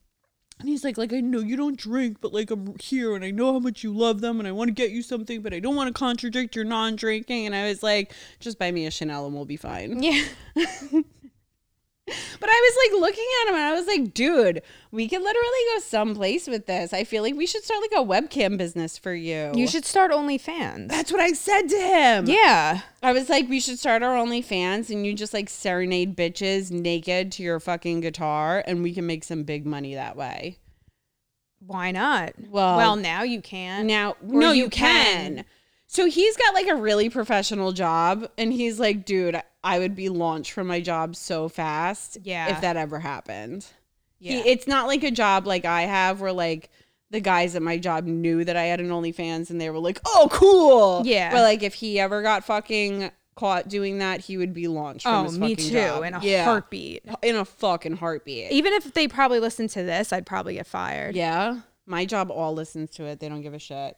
[0.60, 3.30] And he's like, like I know you don't drink, but like I'm here and I
[3.30, 5.60] know how much you love them and I want to get you something, but I
[5.60, 7.46] don't want to contradict your non-drinking.
[7.46, 10.02] And I was like, just buy me a Chanel and we'll be fine.
[10.02, 10.24] Yeah.
[12.40, 15.60] But I was like looking at him and I was like, dude, we could literally
[15.74, 16.94] go someplace with this.
[16.94, 19.52] I feel like we should start like a webcam business for you.
[19.54, 20.88] You should start OnlyFans.
[20.88, 22.26] That's what I said to him.
[22.28, 22.82] yeah.
[23.04, 27.32] I was like, we should start our OnlyFans and you just like serenade bitches naked
[27.34, 30.60] to your fucking guitar and we can make some big money that way.
[31.60, 32.34] Why not?
[32.50, 33.88] Well- well, now you can.
[33.88, 35.36] Now, Or no, you you can.
[35.38, 35.46] can.
[35.88, 40.10] So he's got like a really professional job, and he's like, dude, I would be
[40.10, 42.18] launched from my job so fast.
[42.24, 42.50] Yeah.
[42.50, 43.66] If that ever happened.
[44.20, 44.42] Yeah.
[44.44, 46.70] He, it's not like a job like I have where like
[47.10, 50.00] the guys at my job knew that I had an OnlyFans and they were like,
[50.06, 51.04] oh, cool.
[51.06, 51.32] Yeah.
[51.32, 55.14] But like if he ever got fucking caught doing that, he would be launched from
[55.14, 55.72] oh, his me too.
[55.72, 56.04] job.
[56.04, 56.44] In a Yeah.
[56.44, 57.06] heartbeat.
[57.22, 58.52] In a fucking heartbeat.
[58.52, 61.16] Even if they probably listen to this, I'd probably get fired.
[61.16, 61.60] Yeah.
[61.86, 63.20] My job all listens to it.
[63.20, 63.96] They don't give a shit.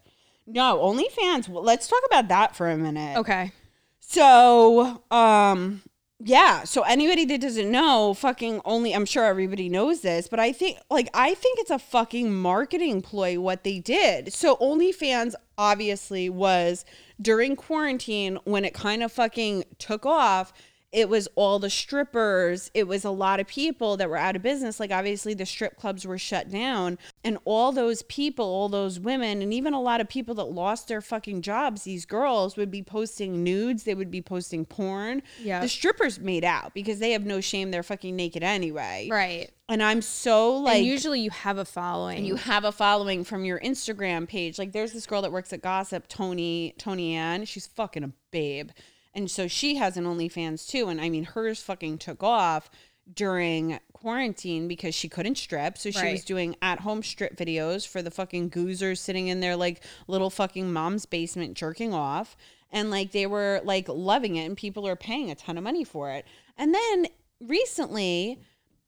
[0.49, 1.47] No, OnlyFans.
[1.47, 3.17] Well, let's talk about that for a minute.
[3.17, 3.51] Okay.
[3.99, 5.83] So, um,
[6.19, 6.63] yeah.
[6.63, 10.79] So anybody that doesn't know, fucking only, I'm sure everybody knows this, but I think,
[10.89, 14.33] like, I think it's a fucking marketing ploy what they did.
[14.33, 16.83] So OnlyFans obviously was
[17.21, 20.51] during quarantine when it kind of fucking took off.
[20.91, 22.71] It was all the strippers.
[22.73, 24.79] It was a lot of people that were out of business.
[24.79, 26.97] Like, obviously, the strip clubs were shut down.
[27.23, 30.87] And all those people, all those women, and even a lot of people that lost
[30.87, 33.83] their fucking jobs, these girls would be posting nudes.
[33.83, 35.21] They would be posting porn.
[35.39, 35.59] Yeah.
[35.61, 37.69] The strippers made out because they have no shame.
[37.69, 39.09] They're fucking naked anyway.
[39.11, 39.51] Right.
[39.67, 40.77] And I'm so like.
[40.77, 42.17] and usually you have a following.
[42.17, 44.57] and you have a following from your Instagram page.
[44.57, 47.45] Like there's this girl that works at Gossip, Tony Tony Ann.
[47.45, 48.71] She's fucking a babe.
[49.19, 50.87] And so she has an OnlyFans too.
[50.87, 52.69] And I mean hers fucking took off
[53.13, 55.77] during quarantine because she couldn't strip.
[55.77, 59.57] So she was doing at home strip videos for the fucking goozers sitting in their
[59.57, 62.37] like little fucking mom's basement jerking off.
[62.71, 65.83] And like they were like loving it and people are paying a ton of money
[65.83, 66.25] for it.
[66.57, 67.07] And then
[67.41, 68.39] recently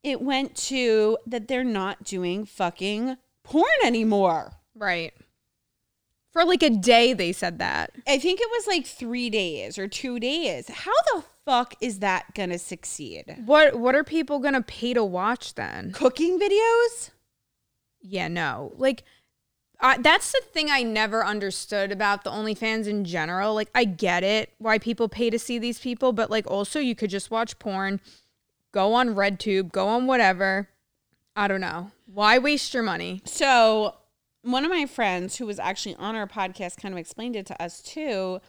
[0.01, 4.53] it went to that they're not doing fucking porn anymore.
[4.75, 5.13] right.
[6.31, 7.91] For like a day, they said that.
[8.07, 10.69] I think it was like three days or two days.
[10.69, 13.35] How the fuck is that gonna succeed?
[13.45, 15.91] What What are people gonna pay to watch then?
[15.91, 17.11] Cooking videos?
[18.01, 18.73] Yeah, no.
[18.77, 19.03] Like,
[19.83, 23.55] Uh, that's the thing I never understood about the OnlyFans in general.
[23.55, 26.93] Like, I get it why people pay to see these people, but like, also you
[26.93, 27.99] could just watch porn,
[28.71, 30.69] go on RedTube, go on whatever.
[31.35, 31.91] I don't know.
[32.05, 33.23] Why waste your money?
[33.25, 33.95] So,
[34.43, 37.61] one of my friends who was actually on our podcast kind of explained it to
[37.61, 38.39] us too.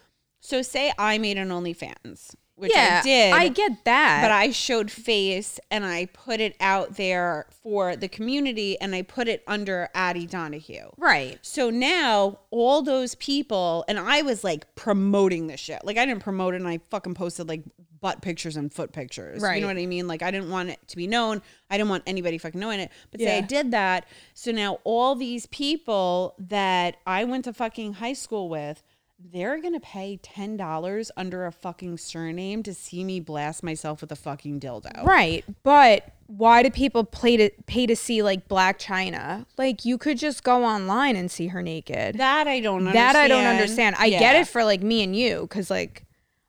[0.41, 3.33] So, say I made an OnlyFans, which I did.
[3.35, 4.23] I get that.
[4.23, 9.03] but I showed face and I put it out there for the community and I
[9.03, 10.91] put it under Addie Donahue.
[10.97, 11.39] right.
[11.43, 15.85] So now all those people, and I was like promoting this shit.
[15.85, 17.63] Like I didn't promote it and I fucking posted like
[18.01, 19.41] butt pictures and foot pictures.
[19.41, 19.55] Right.
[19.55, 20.09] You know what I mean?
[20.09, 21.41] Like I didn't want it to be known.
[21.71, 22.91] I didn't want anybody fucking knowing it.
[23.13, 24.07] But say I did that.
[24.35, 28.83] So now all these people that I went to fucking high school with,
[29.31, 34.11] they're gonna pay ten dollars under a fucking surname to see me blast myself with
[34.13, 35.05] a fucking dildo.
[35.05, 35.45] Right.
[35.63, 39.47] But why do people pay to pay to see like Blac Chyna?
[39.59, 42.19] Like you could just go online and see her naked.
[42.19, 43.15] That I don't understand.
[43.15, 43.97] That I don't understand.
[43.99, 46.05] I get it for like me and you cuz like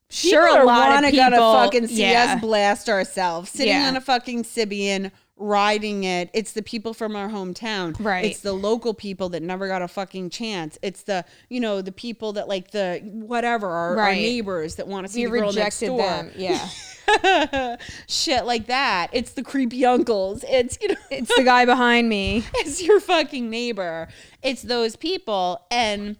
[0.10, 2.36] People sure a lot of people gonna fucking see yeah.
[2.36, 3.88] us blast ourselves sitting Yeah.
[3.88, 8.26] on a fucking Sybian riding it it's the people from our hometown Right.
[8.26, 11.92] it's the local people that never got a fucking chance it's the you know the
[11.92, 15.54] people that like the whatever our, our neighbors that want to see we the girl
[15.54, 16.32] next rejected door them.
[16.36, 17.78] Yeah.
[18.08, 22.44] shit like that it's the creepy uncles it's you know it's the guy behind me.
[22.56, 24.08] it's your fucking neighbor.
[24.42, 25.66] It's those people.
[25.72, 26.18] And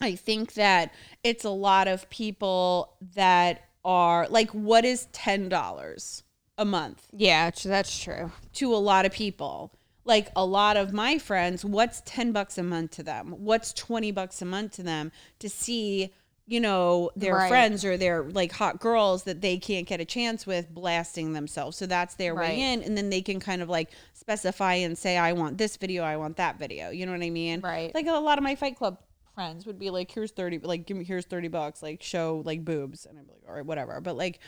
[0.00, 6.22] I think that it's a lot of people that are like, what is $10
[6.56, 8.30] a month Yeah, that's true.
[8.54, 9.72] to a lot of people?
[10.04, 13.34] Like a lot of my friends, what's 10 bucks a month to them?
[13.38, 16.12] What's 20 bucks a month to them to see,
[16.46, 17.48] you know, their Right.
[17.48, 21.78] friends or their like hot girls that they can't get a chance with blasting themselves.
[21.78, 22.50] So that's their Right.
[22.50, 22.82] way in.
[22.82, 26.18] And then they can kind of like specify and say, I want this video, I
[26.18, 26.90] want that video.
[26.90, 27.62] You know what I mean?
[27.62, 27.94] Right.
[27.94, 28.98] Like a lot of my Fight Club
[29.34, 32.64] friends would be like, here's 30, like, give me, here's 30 bucks, like, show like
[32.64, 33.06] boobs.
[33.06, 34.00] And I'm like, all right, whatever.
[34.00, 34.38] But like,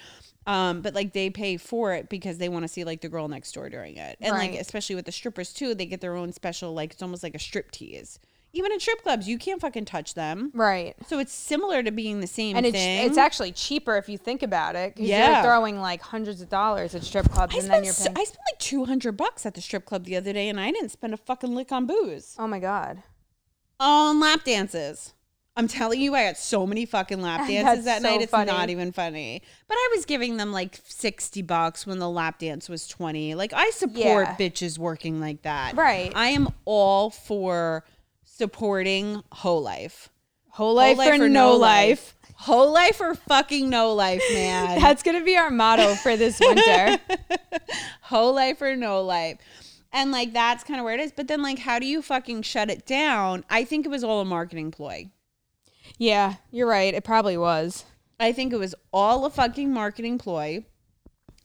[0.46, 3.26] um, but like they pay for it because they want to see like the girl
[3.28, 4.16] next door doing it.
[4.20, 7.22] And like, especially with the strippers too, they get their own special, like, it's almost
[7.22, 8.18] like a strip tease.
[8.52, 10.50] Even in strip clubs, you can't fucking touch them.
[10.54, 10.94] Right.
[11.08, 13.06] So it's similar to being the same And it's thing.
[13.06, 14.94] it's actually cheaper if you think about it.
[14.96, 15.34] Yeah.
[15.34, 18.16] you're throwing like hundreds of dollars at strip clubs, I and then you're paying.
[18.16, 20.88] I spent like 200 bucks at the strip club the other day and I didn't
[20.90, 22.34] spend a fucking lick on booze.
[22.38, 23.02] oh my god.
[23.80, 25.12] On lap dances.
[25.58, 28.20] I'm telling you, I got so many fucking lap dances that so night.
[28.20, 28.50] It's funny.
[28.52, 29.40] not even funny.
[29.68, 33.34] But I was giving them like 60 bucks when the lap dance was 20.
[33.34, 34.36] Like, I support Yeah.
[34.36, 35.74] bitches working like that.
[35.76, 36.12] Right.
[36.14, 37.84] I am all for
[38.24, 40.10] supporting whole life.
[40.50, 42.14] Whole life, Whole or, no life.
[42.34, 44.78] Whole life or fucking no life, man.
[44.80, 46.98] That's gonna be our motto for this winter.
[48.02, 49.38] whole life or no life.
[49.96, 51.10] And like that's kind of where it is.
[51.10, 53.44] But then like how do you fucking shut it down?
[53.48, 55.10] I think it was all a marketing ploy.
[55.98, 56.92] yeah, you're right.
[56.94, 57.86] It probably was.
[58.20, 60.66] I think it was all a fucking marketing ploy.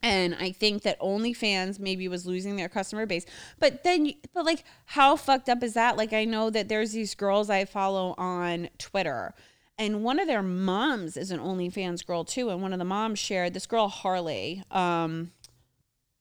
[0.03, 3.25] And I think that OnlyFans maybe was losing their customer base.
[3.59, 5.95] But then, but like, how fucked up is that?
[5.95, 9.35] Like, I know that there's these girls I follow on Twitter,
[9.77, 12.49] and one of their moms is an OnlyFans girl too.
[12.49, 15.31] And one of the moms shared this girl, Harley, um,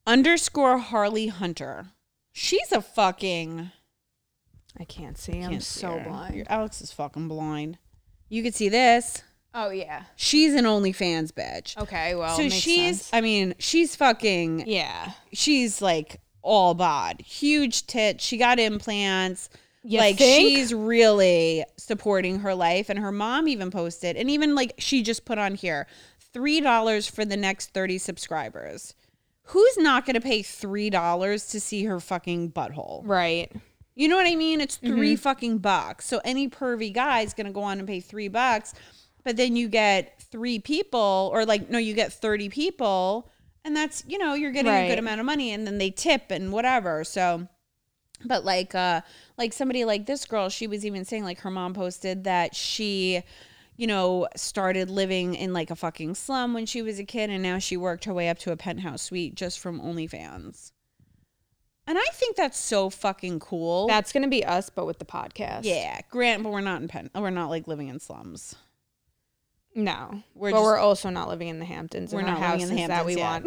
[0.06, 1.86] underscore Harley Hunter.
[2.32, 3.70] She's a fucking.
[4.78, 5.40] I can't see.
[5.42, 6.04] I'm see so her.
[6.08, 6.34] blind.
[6.34, 7.78] Your- Alex is fucking blind.
[8.28, 9.22] You could see this.
[9.52, 10.04] Oh yeah.
[10.14, 11.76] She's an OnlyFans bitch.
[11.76, 12.14] Okay.
[12.14, 13.10] Well, so she's sense.
[13.12, 15.12] i mean she's fucking yeah.
[15.32, 19.50] she's like all bod huge tits she got implants
[19.82, 20.48] You like think?
[20.56, 25.24] she's really supporting her life and her mom even posted and even like she just
[25.26, 25.86] put on here
[26.32, 28.94] three dollars for the next 30 subscribers
[29.51, 33.51] who's not gonna pay three dollars to see her fucking butthole Right.
[33.94, 34.61] you know what I mean?
[34.61, 35.14] It's 3 Mm-hmm.
[35.16, 36.07] fucking bucks.
[36.07, 38.74] So any pervy guy is gonna go on and pay three bucks,
[39.24, 43.28] but then you get three people, or like no, you get thirty people,
[43.64, 46.30] and that's you know you're getting a good amount of money, and then they tip
[46.30, 47.05] and whatever.
[47.05, 47.46] So,
[48.24, 49.03] but like uh
[49.36, 53.22] like somebody like this girl, she was even saying like her mom posted that she.
[53.80, 57.42] You know, started living in like a fucking slum when she was a kid, and
[57.42, 60.72] now she worked her way up to a penthouse suite just from OnlyFans.
[61.86, 63.86] And I think that's so fucking cool.
[63.86, 65.62] That's gonna be us, but with the podcast.
[65.64, 67.08] Yeah, grant, but we're not in pen.
[67.14, 68.54] We're not like living in slums.
[69.74, 70.22] No.
[70.34, 72.12] We're but just- we're also not living in the Hamptons.
[72.12, 73.44] We're not living in the Hamptons that we yet.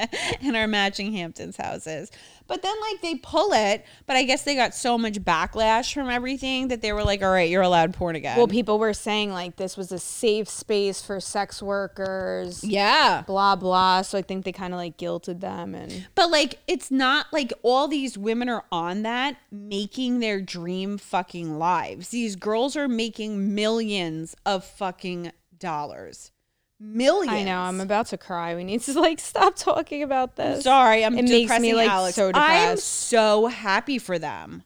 [0.00, 0.40] want.
[0.40, 2.10] in our matching Hamptons houses.
[2.48, 6.08] But then like they pull it, but I guess they got so much backlash from
[6.08, 8.36] everything that they were like, all right, you're allowed porn again.
[8.36, 12.64] Well, people were saying like this was a safe space for sex workers.
[12.64, 13.22] yeah.
[13.26, 14.02] Blah blah.
[14.02, 17.52] So I think they kind of like guilted them and But like it's not like
[17.62, 22.08] all these women are on that making their dream fucking lives.
[22.08, 26.30] These girls are making millions of fucking dollars.
[26.80, 27.32] Millions.
[27.32, 28.54] I know I'm about to cry.
[28.54, 30.64] We need to like stop talking about this.
[30.64, 32.14] Sorry, I'm It makes me, like, Alex.
[32.14, 34.62] so I'm so happy for them.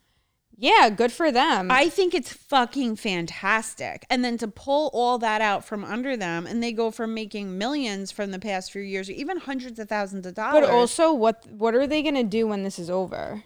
[0.57, 1.73] Yeah, good for them.
[1.73, 4.05] I think it's fucking fantastic.
[4.09, 7.59] And then to pull all that out from under them and they go from making
[7.59, 10.61] millions from the past few years or even hundreds of thousands of dollars.
[10.67, 13.43] but also, what what are they gonna do when this is over?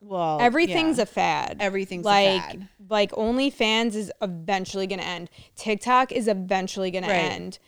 [0.00, 1.02] well, Everything's yeah.
[1.02, 1.56] a fad.
[1.58, 2.68] Everything's a like fad.
[2.88, 5.30] like OnlyFans is eventually gonna end.
[5.56, 7.58] TikTok is eventually gonna end.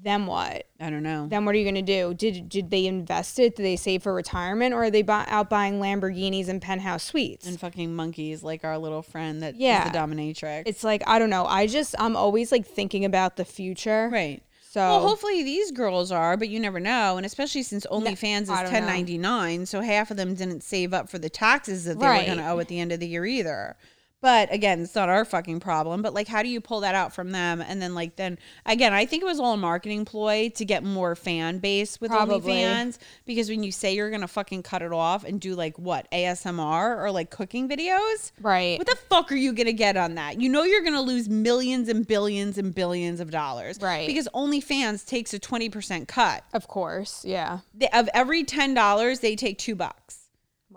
[0.00, 0.66] Then what?
[0.80, 1.26] I don't know.
[1.28, 2.14] Then what are you gonna do?
[2.14, 3.56] Did did they invest it?
[3.56, 7.46] Did they save for retirement, or are they bu- out buying Lamborghinis and penthouse suites?
[7.46, 9.88] and fucking monkeys like our little friend that Yeah.
[9.90, 10.62] the dominatrix.
[10.66, 11.46] it's like I don't know.
[11.46, 14.08] I just I'm always like thinking about the future.
[14.12, 14.42] right.
[14.70, 17.16] So Well, hopefully these girls are, but you never know.
[17.16, 21.08] And especially since OnlyFans is ten ninety nine, so half of them didn't save up
[21.08, 22.20] for the taxes that they Right.
[22.28, 23.76] were going to owe at the end of the year either.
[24.20, 26.02] But again, it's not our fucking problem.
[26.02, 27.60] But like, how do you pull that out from them?
[27.60, 30.82] And then like, then again, I think it was all a marketing ploy to get
[30.82, 32.54] more fan base with Probably.
[32.54, 35.78] OnlyFans because when you say you're going to fucking cut it off and do like
[35.78, 38.78] what ASMR or like cooking videos, right.
[38.78, 40.40] what the fuck are you gonna get on that?
[40.40, 44.06] You know you're gonna lose millions and billions and billions of dollars, Right.
[44.06, 47.24] Because OnlyFans takes a twenty percent cut of course.
[47.24, 47.60] Yeah.
[47.74, 49.20] they, of every ten dollars.
[49.20, 50.17] They take two bucks.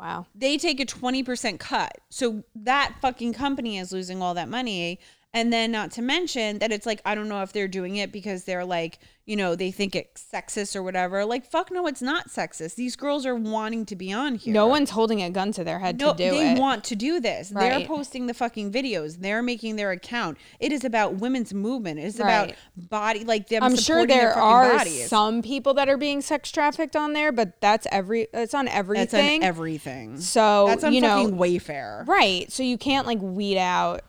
[0.02, 0.26] Wow.
[0.34, 2.00] They take a twenty percent cut.
[2.10, 5.00] So that fucking company is losing all that money.
[5.34, 8.12] And then not to mention that it's like I don't know if they're doing it
[8.12, 11.24] because they're like you know they think it's sexist or whatever.
[11.24, 12.76] Like fuck no, it's not sexist.
[12.76, 14.54] These girls are wanting to be on here.
[14.54, 16.56] No one's holding a gun to their head No, to do they it.
[16.56, 17.48] They want to do this.
[17.48, 19.20] They're posting the fucking videos.
[19.22, 20.38] They're making their account.
[20.60, 22.00] It is about women's movement.
[22.00, 23.64] It is about body, like them.
[23.64, 25.08] I'm sure there are bodies.
[25.08, 28.78] some people that are being sex trafficked on there, but that's every it's on That's
[28.78, 29.44] everything.
[29.44, 30.20] on everything.
[30.20, 32.06] so That's on you know, fucking Wayfair.
[32.06, 32.52] right?
[32.52, 34.02] So you can't like weed out.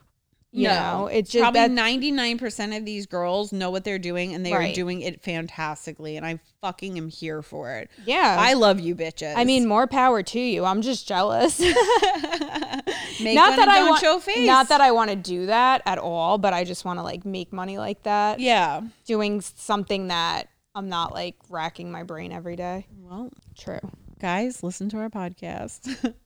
[0.54, 4.34] You know, it's just probably ninety nine percent of these girls know what they're doing,
[4.34, 6.18] and they are doing it fantastically.
[6.18, 7.90] And I fucking am here for it.
[8.04, 8.36] yeah.
[8.38, 9.34] I love you, bitches.
[9.34, 10.66] I mean, more power to you.
[10.66, 11.58] I'm just jealous.
[13.20, 14.46] make not that I don't want, show face.
[14.46, 17.24] not that I want to do that at all, but I just want to like
[17.24, 18.38] make money like that.
[18.38, 18.82] yeah.
[19.06, 22.86] Doing something that I'm not like racking my brain every day.
[22.98, 23.80] Well, True.
[24.20, 26.14] guys, listen to our podcast.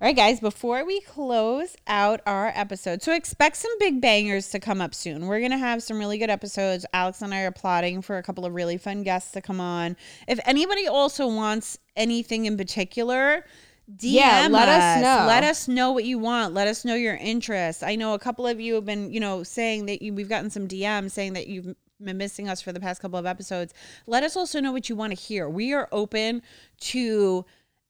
[0.00, 4.60] All right, guys, before we close out our episode, so expect some big bangers to
[4.60, 5.26] come up soon.
[5.26, 6.86] We're going to have some really good episodes.
[6.92, 9.96] Alex and I are plotting for a couple of really fun guests to come on.
[10.28, 13.44] If anybody also wants anything in particular,
[13.90, 15.26] DM Yeah, let us know.
[15.26, 16.54] Let us know what you want.
[16.54, 17.82] Let us know your interests.
[17.82, 20.48] I know a couple of you have been, you know, saying that you, we've gotten
[20.48, 23.74] some DMs saying that you've been missing us for the past couple of episodes.
[24.06, 25.48] Let us also know what you want to hear.
[25.48, 26.42] We are open
[26.82, 27.44] to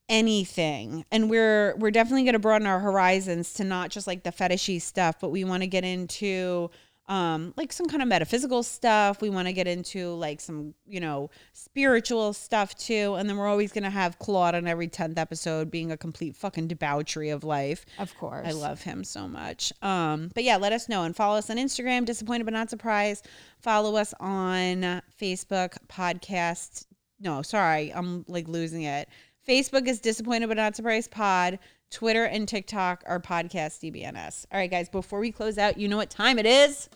[0.09, 4.31] anything and we're we're definitely going to broaden our horizons to not just like the
[4.33, 6.71] fetishy stuff but we want to get into
[7.09, 11.01] um like some kind of metaphysical stuff we want to get into like some you
[11.01, 15.19] know spiritual stuff too and then we're always going to have claude on every 10th
[15.19, 18.47] episode being a complete fucking debauchery of life Of course.
[18.47, 19.73] I love him so much.
[19.83, 23.27] Um, but yeah, let us know and follow us on Instagram, disappointed but not surprised.
[23.61, 26.87] Follow us on Facebook podcast.
[27.21, 29.09] No, sorry, I'm like losing it.
[29.49, 31.59] Facebook is disappointed but not surprised pod.
[31.91, 34.45] Twitter and TikTok are podcast DBNS.
[34.53, 36.91] All right, guys, before we close out, you know what time it is?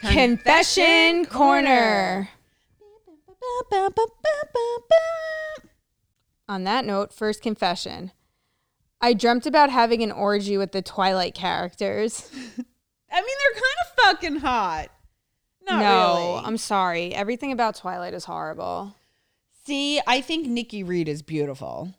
[0.00, 2.28] Confession Corner.
[6.48, 8.10] On that note, first confession.
[9.00, 12.28] I dreamt about having an orgy with the Twilight characters.
[12.32, 14.88] I mean, they're kind of fucking hot.
[15.68, 16.46] Not no, really.
[16.46, 17.14] I'm sorry.
[17.14, 18.94] Everything about Twilight is horrible.
[19.66, 21.94] See, I think Nikki Reed is beautiful.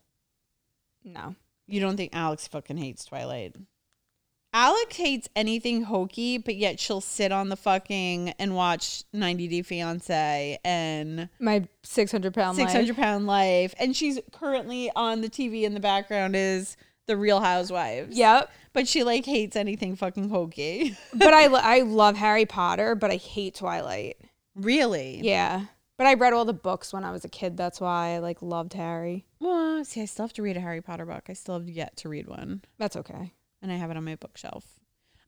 [1.03, 1.35] No.
[1.67, 3.55] You don't think Alex fucking hates Twilight?
[4.53, 9.61] Alex hates anything hokey, but yet she'll sit on the fucking and watch 90 Day
[9.63, 13.75] Fiance and My 600 pound 600 Pound Life.
[13.79, 18.15] And she's currently on the TV in the background is The Real Housewives.
[18.15, 18.49] Yep.
[18.71, 20.95] But she like hates anything fucking hokey.
[21.13, 24.17] But I, I love Harry Potter, but I hate Twilight.
[24.55, 25.19] really?
[25.21, 25.65] Yeah.
[25.97, 27.55] But I read all the books when I was a kid.
[27.55, 29.25] That's why I like loved Harry.
[29.39, 31.23] Well, see, I still have to read a Harry Potter book.
[31.29, 32.63] I still have yet to read one.
[32.77, 33.33] That's okay.
[33.61, 34.65] and I have it on my bookshelf.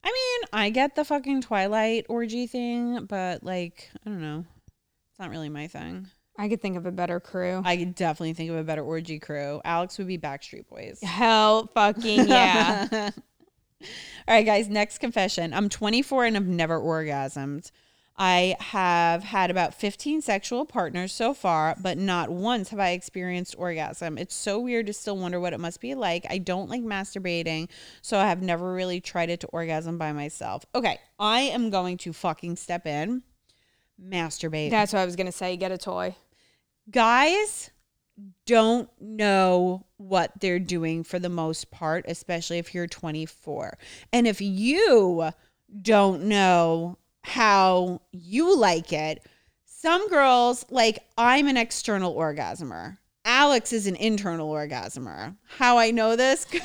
[0.03, 4.45] I mean, I get the fucking Twilight orgy thing, but like, I don't know.
[5.09, 6.07] It's not really my thing.
[6.37, 7.61] I could think of a better crew.
[7.65, 9.59] I could definitely think of a better orgy crew.
[9.65, 10.99] Alex would be Backstreet Boys.
[11.01, 13.09] Hell fucking yeah.
[14.27, 15.53] All right, guys, next confession.
[15.53, 17.71] I'm 24 and I've never orgasmed.
[18.17, 23.55] I have had about 15 sexual partners so far, but not once have I experienced
[23.57, 24.17] orgasm.
[24.17, 26.25] It's so weird to still wonder what it must be like.
[26.29, 27.69] I don't like masturbating,
[28.01, 30.65] so I have never really tried it to orgasm by myself.
[30.73, 33.21] Okay, I am going to fucking step in.
[34.03, 34.71] Masturbate.
[34.71, 35.55] That's what I was gonna say.
[35.55, 36.15] Get a toy.
[36.89, 37.69] guys
[38.45, 43.77] don't know what they're doing for the most part, especially if you're 24.
[44.11, 45.29] And if you
[45.81, 49.25] don't know how you like it,
[49.65, 52.97] some girls, like I'm an external orgasmer.
[53.25, 55.35] Alex is an internal orgasmer.
[55.57, 56.45] How I know this?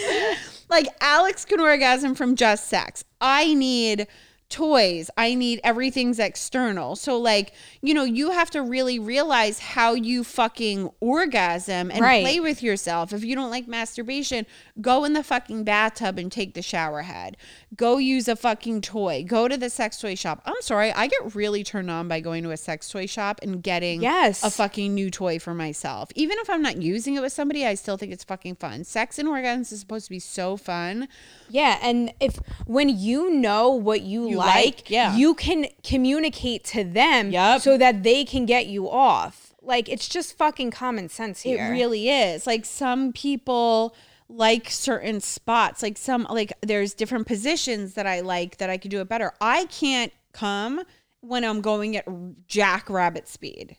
[0.68, 3.04] like Alex can orgasm from just sex.
[3.20, 4.06] I need
[4.52, 5.10] toys.
[5.16, 6.94] I need everything's external.
[6.94, 12.22] So like, you know, you have to really realize how you fucking orgasm and Right.
[12.22, 13.12] play with yourself.
[13.12, 14.46] If you don't like masturbation,
[14.80, 17.36] go in the fucking bathtub and take the shower head.
[17.74, 19.24] Go use a fucking toy.
[19.26, 20.42] Go to the sex toy shop.
[20.44, 23.62] I'm sorry, I get really turned on by going to a sex toy shop and
[23.62, 24.44] getting Yes.
[24.44, 26.10] a fucking new toy for myself.
[26.14, 28.84] Even if I'm not using it with somebody, I still think it's fucking fun.
[28.84, 31.08] Sex and orgasms is supposed to be so fun.
[31.48, 35.16] Yeah, and if when you know what you, You like, like, yeah.
[35.16, 37.60] you can communicate to them Yup.
[37.60, 39.54] so that they can get you off.
[39.62, 41.66] Like it's just fucking common sense here.
[41.66, 42.46] It really is.
[42.46, 43.94] Like some people
[44.28, 45.82] like certain spots.
[45.82, 49.32] Like some like there's different positions that I like that I could do it better.
[49.40, 50.82] I can't come
[51.20, 52.06] when I'm going at
[52.48, 53.76] jackrabbit speed.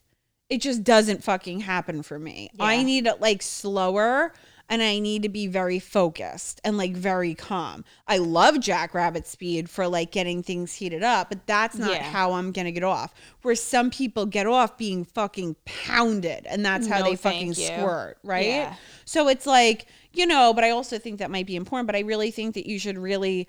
[0.50, 2.52] It just doesn't fucking happen for me.
[2.60, 4.34] I need it like slower
[4.70, 7.84] and I need to be very focused and like very calm.
[8.08, 12.04] I love jackrabbit speed for like getting things heated up, but that's not Yeah.
[12.04, 13.14] how I'm to get off.
[13.42, 18.18] Where some people get off being fucking pounded and that's how No, they fucking squirt,
[18.24, 18.46] right?
[18.48, 18.76] Yeah.
[19.06, 22.00] So it's like, you know, but I also think that might be important, but I
[22.00, 23.48] really think that you should really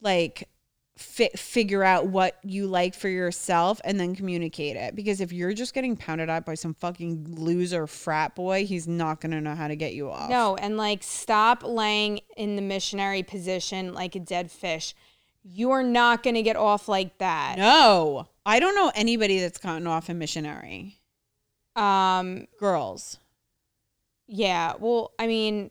[0.00, 0.48] like
[0.96, 5.52] fi- figure out what you like for yourself and then communicate it because if you're
[5.52, 9.54] just getting pounded out by some fucking loser frat boy, he's not going to know
[9.54, 10.30] how to get you off.
[10.30, 14.94] No, and like stop laying in the missionary position like a dead fish.
[15.42, 17.56] You are not going to get off like that.
[17.58, 18.28] No.
[18.44, 20.98] I don't know anybody that's gotten off a missionary.
[21.76, 23.18] Um Girls.
[24.26, 25.70] yeah, well, I mean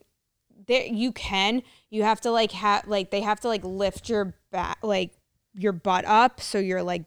[0.68, 1.61] there you can.
[1.89, 5.11] You have to like have like they have to like lift your back like
[5.53, 7.03] your butt up so your like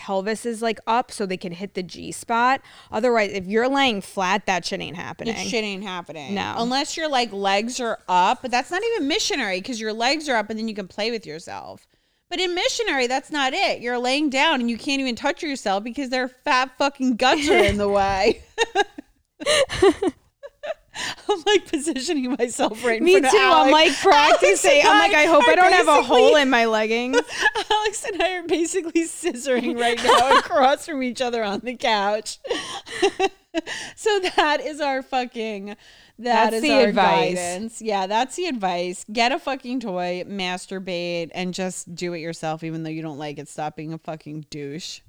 [0.00, 2.62] pelvis is like up so they can hit the G spot.
[2.90, 5.34] Otherwise, if you're laying flat, that shit ain't happening.
[5.34, 6.34] It shit ain't happening.
[6.34, 6.54] No.
[6.56, 10.36] Unless your like legs are up, but that's not even missionary because your legs are
[10.36, 11.86] up and then you can play with yourself.
[12.30, 13.80] But in missionary, that's not it.
[13.82, 17.64] You're laying down and you can't even touch yourself because their fat fucking guts are
[17.64, 18.42] in the way.
[21.28, 23.28] I'm like positioning myself right Me too.
[23.32, 24.82] I'm like practicing.
[24.84, 27.16] I'm like, I hope I don't have a hole in my leggings.
[27.70, 32.38] Alex and I are basically scissoring right now across from each other on the couch.
[33.96, 35.76] so that is our fucking
[36.18, 37.34] that That's is the our advice.
[37.34, 37.82] guidance.
[37.82, 39.06] Yeah, that's the advice.
[39.10, 43.38] Get a fucking toy, masturbate, and just do it yourself, even though you don't like
[43.38, 43.48] it.
[43.48, 45.00] Stop being a fucking douche.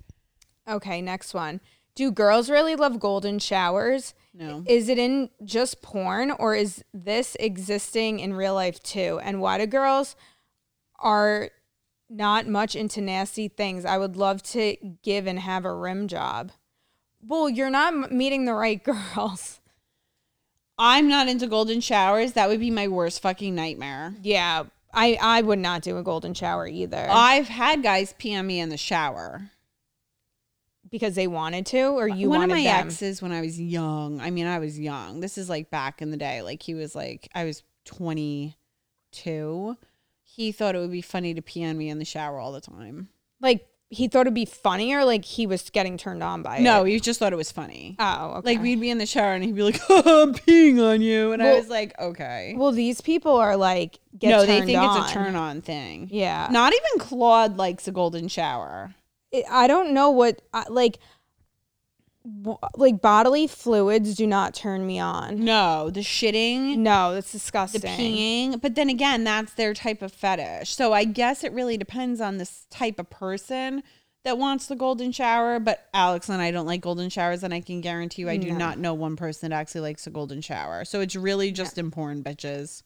[0.70, 1.60] Okay, next one.
[1.96, 4.14] Do girls really love golden showers?
[4.34, 4.64] No.
[4.66, 9.20] Is it in just porn or is this existing in real life too?
[9.24, 10.16] And why do girls
[11.00, 11.50] are
[12.10, 13.84] not much into nasty things?
[13.86, 16.52] I would love to give and have a rim job.
[17.22, 18.82] Well, you're not meeting the right
[19.16, 19.60] girls.
[20.78, 22.32] I'm not into golden showers.
[22.32, 24.16] That would be my worst fucking nightmare.
[24.24, 24.64] Yeah,
[24.94, 28.70] I I would not do a golden shower either I've had guys PM me in
[28.70, 29.52] the shower.
[30.90, 32.88] Because they wanted to or you one of my them.
[32.88, 34.20] exes when I was young.
[34.20, 35.20] I mean, I was young.
[35.22, 36.42] This is like back in the day.
[36.42, 39.78] Like he was like I was 22.
[40.24, 42.62] He thought it would be funny to pee on me in the shower all the
[42.62, 43.10] time.
[43.42, 46.60] like he thought it'd be funny or like he was getting turned on by No,
[46.60, 46.64] it.
[46.80, 47.98] No, he just thought it was funny.
[48.00, 48.52] Oh, okay.
[48.54, 51.34] Like we'd be in the shower and he'd be like, oh, "I'm peeing on you,"
[51.34, 55.02] and I was like, "Okay." Well, these people are like get no, they think on.
[55.02, 56.08] it's a turn on thing.
[56.10, 58.96] Yeah, Not even Claude likes a golden shower.
[59.32, 60.98] It- I don't know what like
[62.76, 65.44] like bodily fluids do not turn me on.
[65.44, 66.78] No, the shitting.
[66.78, 67.82] No, that's disgusting.
[67.82, 68.62] the peeing.
[68.62, 70.70] But then again, that's their type of fetish.
[70.76, 73.82] So I guess it really depends on this type of person
[74.24, 75.60] that wants the golden shower.
[75.60, 78.52] But Alex and I don't like golden showers, and I can guarantee you, I do
[78.52, 78.58] No.
[78.58, 80.86] not know one person that actually likes a golden shower.
[80.86, 82.84] So it's really just in porn, bitches.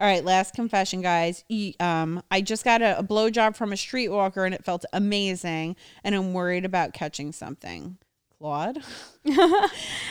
[0.00, 1.44] All right, last confession, guys.
[1.50, 5.76] E- Um, I just got a, a blowjob from a streetwalker and it felt amazing,
[6.02, 7.98] and I'm worried about catching something.
[8.38, 8.78] Claude,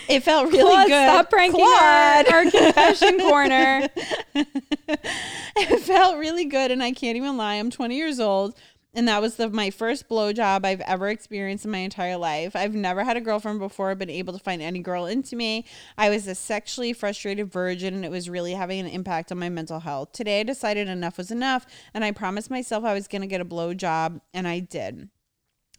[0.08, 1.10] it felt really Claude, good.
[1.10, 2.28] stop pranking Claude.
[2.32, 3.90] our, our confession corner.
[4.36, 7.56] it felt really good, and I can't even lie.
[7.56, 8.56] I'm 20 years old,
[8.94, 12.56] and that was the my first blowjob I've ever experienced in my entire life.
[12.56, 15.66] I've never had a girlfriend before, been able to find any girl into me.
[15.98, 19.50] I was a sexually frustrated virgin, and it was really having an impact on my
[19.50, 20.12] mental health.
[20.12, 23.42] Today, I decided enough was enough, and I promised myself I was going to get
[23.42, 25.10] a blowjob, and I did.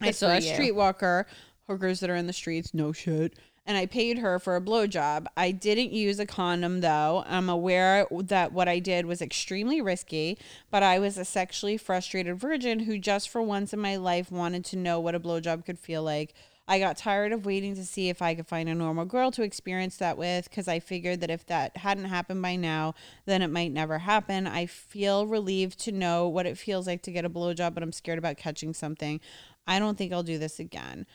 [0.01, 1.25] I saw a streetwalker,
[1.67, 3.39] hookers that are in the streets, no shit.
[3.67, 5.27] And I paid her for a blowjob.
[5.37, 7.25] I didn't use a condom though.
[7.27, 10.39] I'm aware that what I did was extremely risky,
[10.71, 14.65] but I was a sexually frustrated virgin who just for once in my life wanted
[14.67, 16.35] to know what a blowjob could feel like.
[16.71, 19.43] I got tired of waiting to see if I could find a normal girl to
[19.43, 22.95] experience that with because I figured that if that hadn't happened by now,
[23.27, 24.47] then it might never happen.
[24.47, 27.91] I feel relieved to know what it feels like to get a blowjob, but I'm
[27.91, 29.21] scared about catching something.
[29.67, 31.07] I don't think I'll do this again.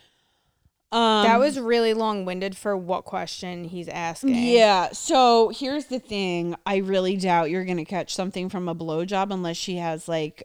[0.96, 4.36] Um, that was really long winded for what question he's asking.
[4.36, 4.90] yeah.
[4.94, 9.58] So here's the thing: I really doubt you're gonna catch something from a blowjob unless
[9.58, 10.44] she has like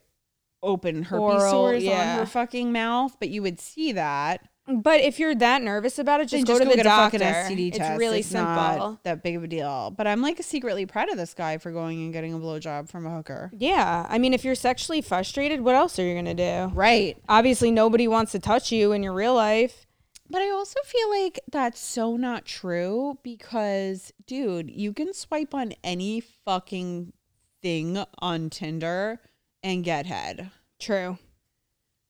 [0.62, 2.12] open herpes Oral, sores yeah.
[2.12, 3.16] on her fucking mouth.
[3.20, 4.48] But you would see that.
[4.66, 7.18] But if you're that nervous about it, just, Then go to the doctor.
[7.18, 8.54] STD it's really It's simple.
[8.54, 9.92] not that big of a deal.
[9.96, 13.06] But I'm like secretly proud of this guy for going and getting a blowjob from
[13.06, 13.50] a hooker.
[13.56, 14.06] Yeah.
[14.08, 16.74] I mean, if you're sexually frustrated, what else are you going to do?
[16.74, 17.16] Right.
[17.28, 19.86] Obviously, nobody wants to touch you in your real life.
[20.30, 25.72] But I also feel like that's so not true because, dude, you can swipe on
[25.82, 27.12] any fucking
[27.60, 29.18] thing on Tinder
[29.64, 30.50] and get head.
[30.78, 31.18] True.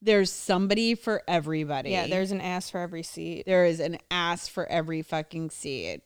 [0.02, 1.90] There's somebody for everybody.
[1.90, 3.44] Yeah, there's an ass for every seat.
[3.46, 6.02] there is an ass for every fucking seat.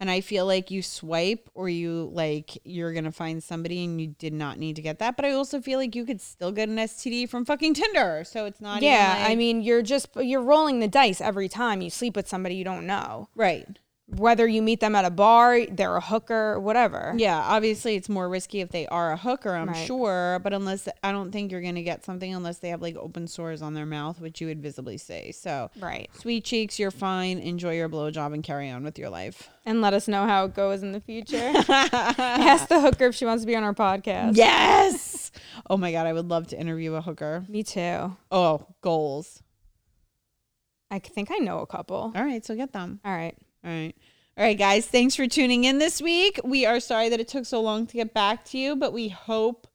[0.00, 4.06] And I feel like you swipe or you like you're gonna find somebody and you
[4.18, 5.14] did not need to get that.
[5.14, 8.24] But I also feel like you could still get an STD from fucking Tinder.
[8.26, 11.48] So it's not Yeah, even like- I mean, you're just you're rolling the dice every
[11.50, 13.28] time you sleep with somebody you don't know.
[13.34, 13.78] Right.
[14.16, 17.14] Whether you meet them at a bar, they're a hooker, whatever.
[17.16, 19.86] Yeah, obviously it's more risky if they are a hooker, I'm Right.
[19.86, 20.40] sure.
[20.42, 23.62] But unless I don't think you're gonna get something unless they have like open sores
[23.62, 25.32] on their mouth, which you would visibly see.
[25.32, 26.10] So Right.
[26.18, 27.38] sweet cheeks, you're fine.
[27.38, 29.48] Enjoy your blowjob and carry on with your life.
[29.64, 31.52] And let us know how it goes in the future.
[31.68, 34.36] Ask the hooker if she wants to be on our podcast.
[34.36, 35.30] Yes.
[35.68, 37.44] oh my god, I would love to interview a hooker.
[37.48, 38.16] Me too.
[38.32, 39.42] Oh, goals.
[40.90, 42.12] I think I know a couple.
[42.16, 42.98] All right, so get them.
[43.04, 43.36] All right.
[43.64, 43.94] All right.
[44.38, 46.40] All right, guys, thanks for tuning in this week.
[46.44, 49.08] We are sorry that it took so long to get back to you, but we
[49.08, 49.66] hope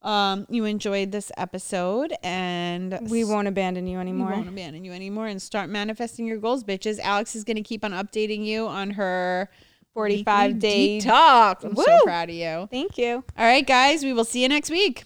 [0.00, 4.28] um, you enjoyed this episode and We won't abandon you anymore.
[4.28, 6.98] we won't abandon you anymore and start manifesting your goals, bitches.
[7.00, 9.50] Alex is going to keep on updating you on her
[9.92, 11.62] 45 day- talk.
[11.62, 12.68] I'm so proud of you.
[12.70, 13.24] Thank you.
[13.36, 15.04] All right, guys, we will see you next week.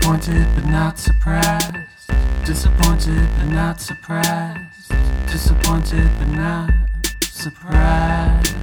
[0.00, 1.76] Disappointed but not surprised.
[2.46, 4.88] Disappointed but not surprised.
[5.26, 6.70] Disappointed but not
[7.20, 8.56] surprised.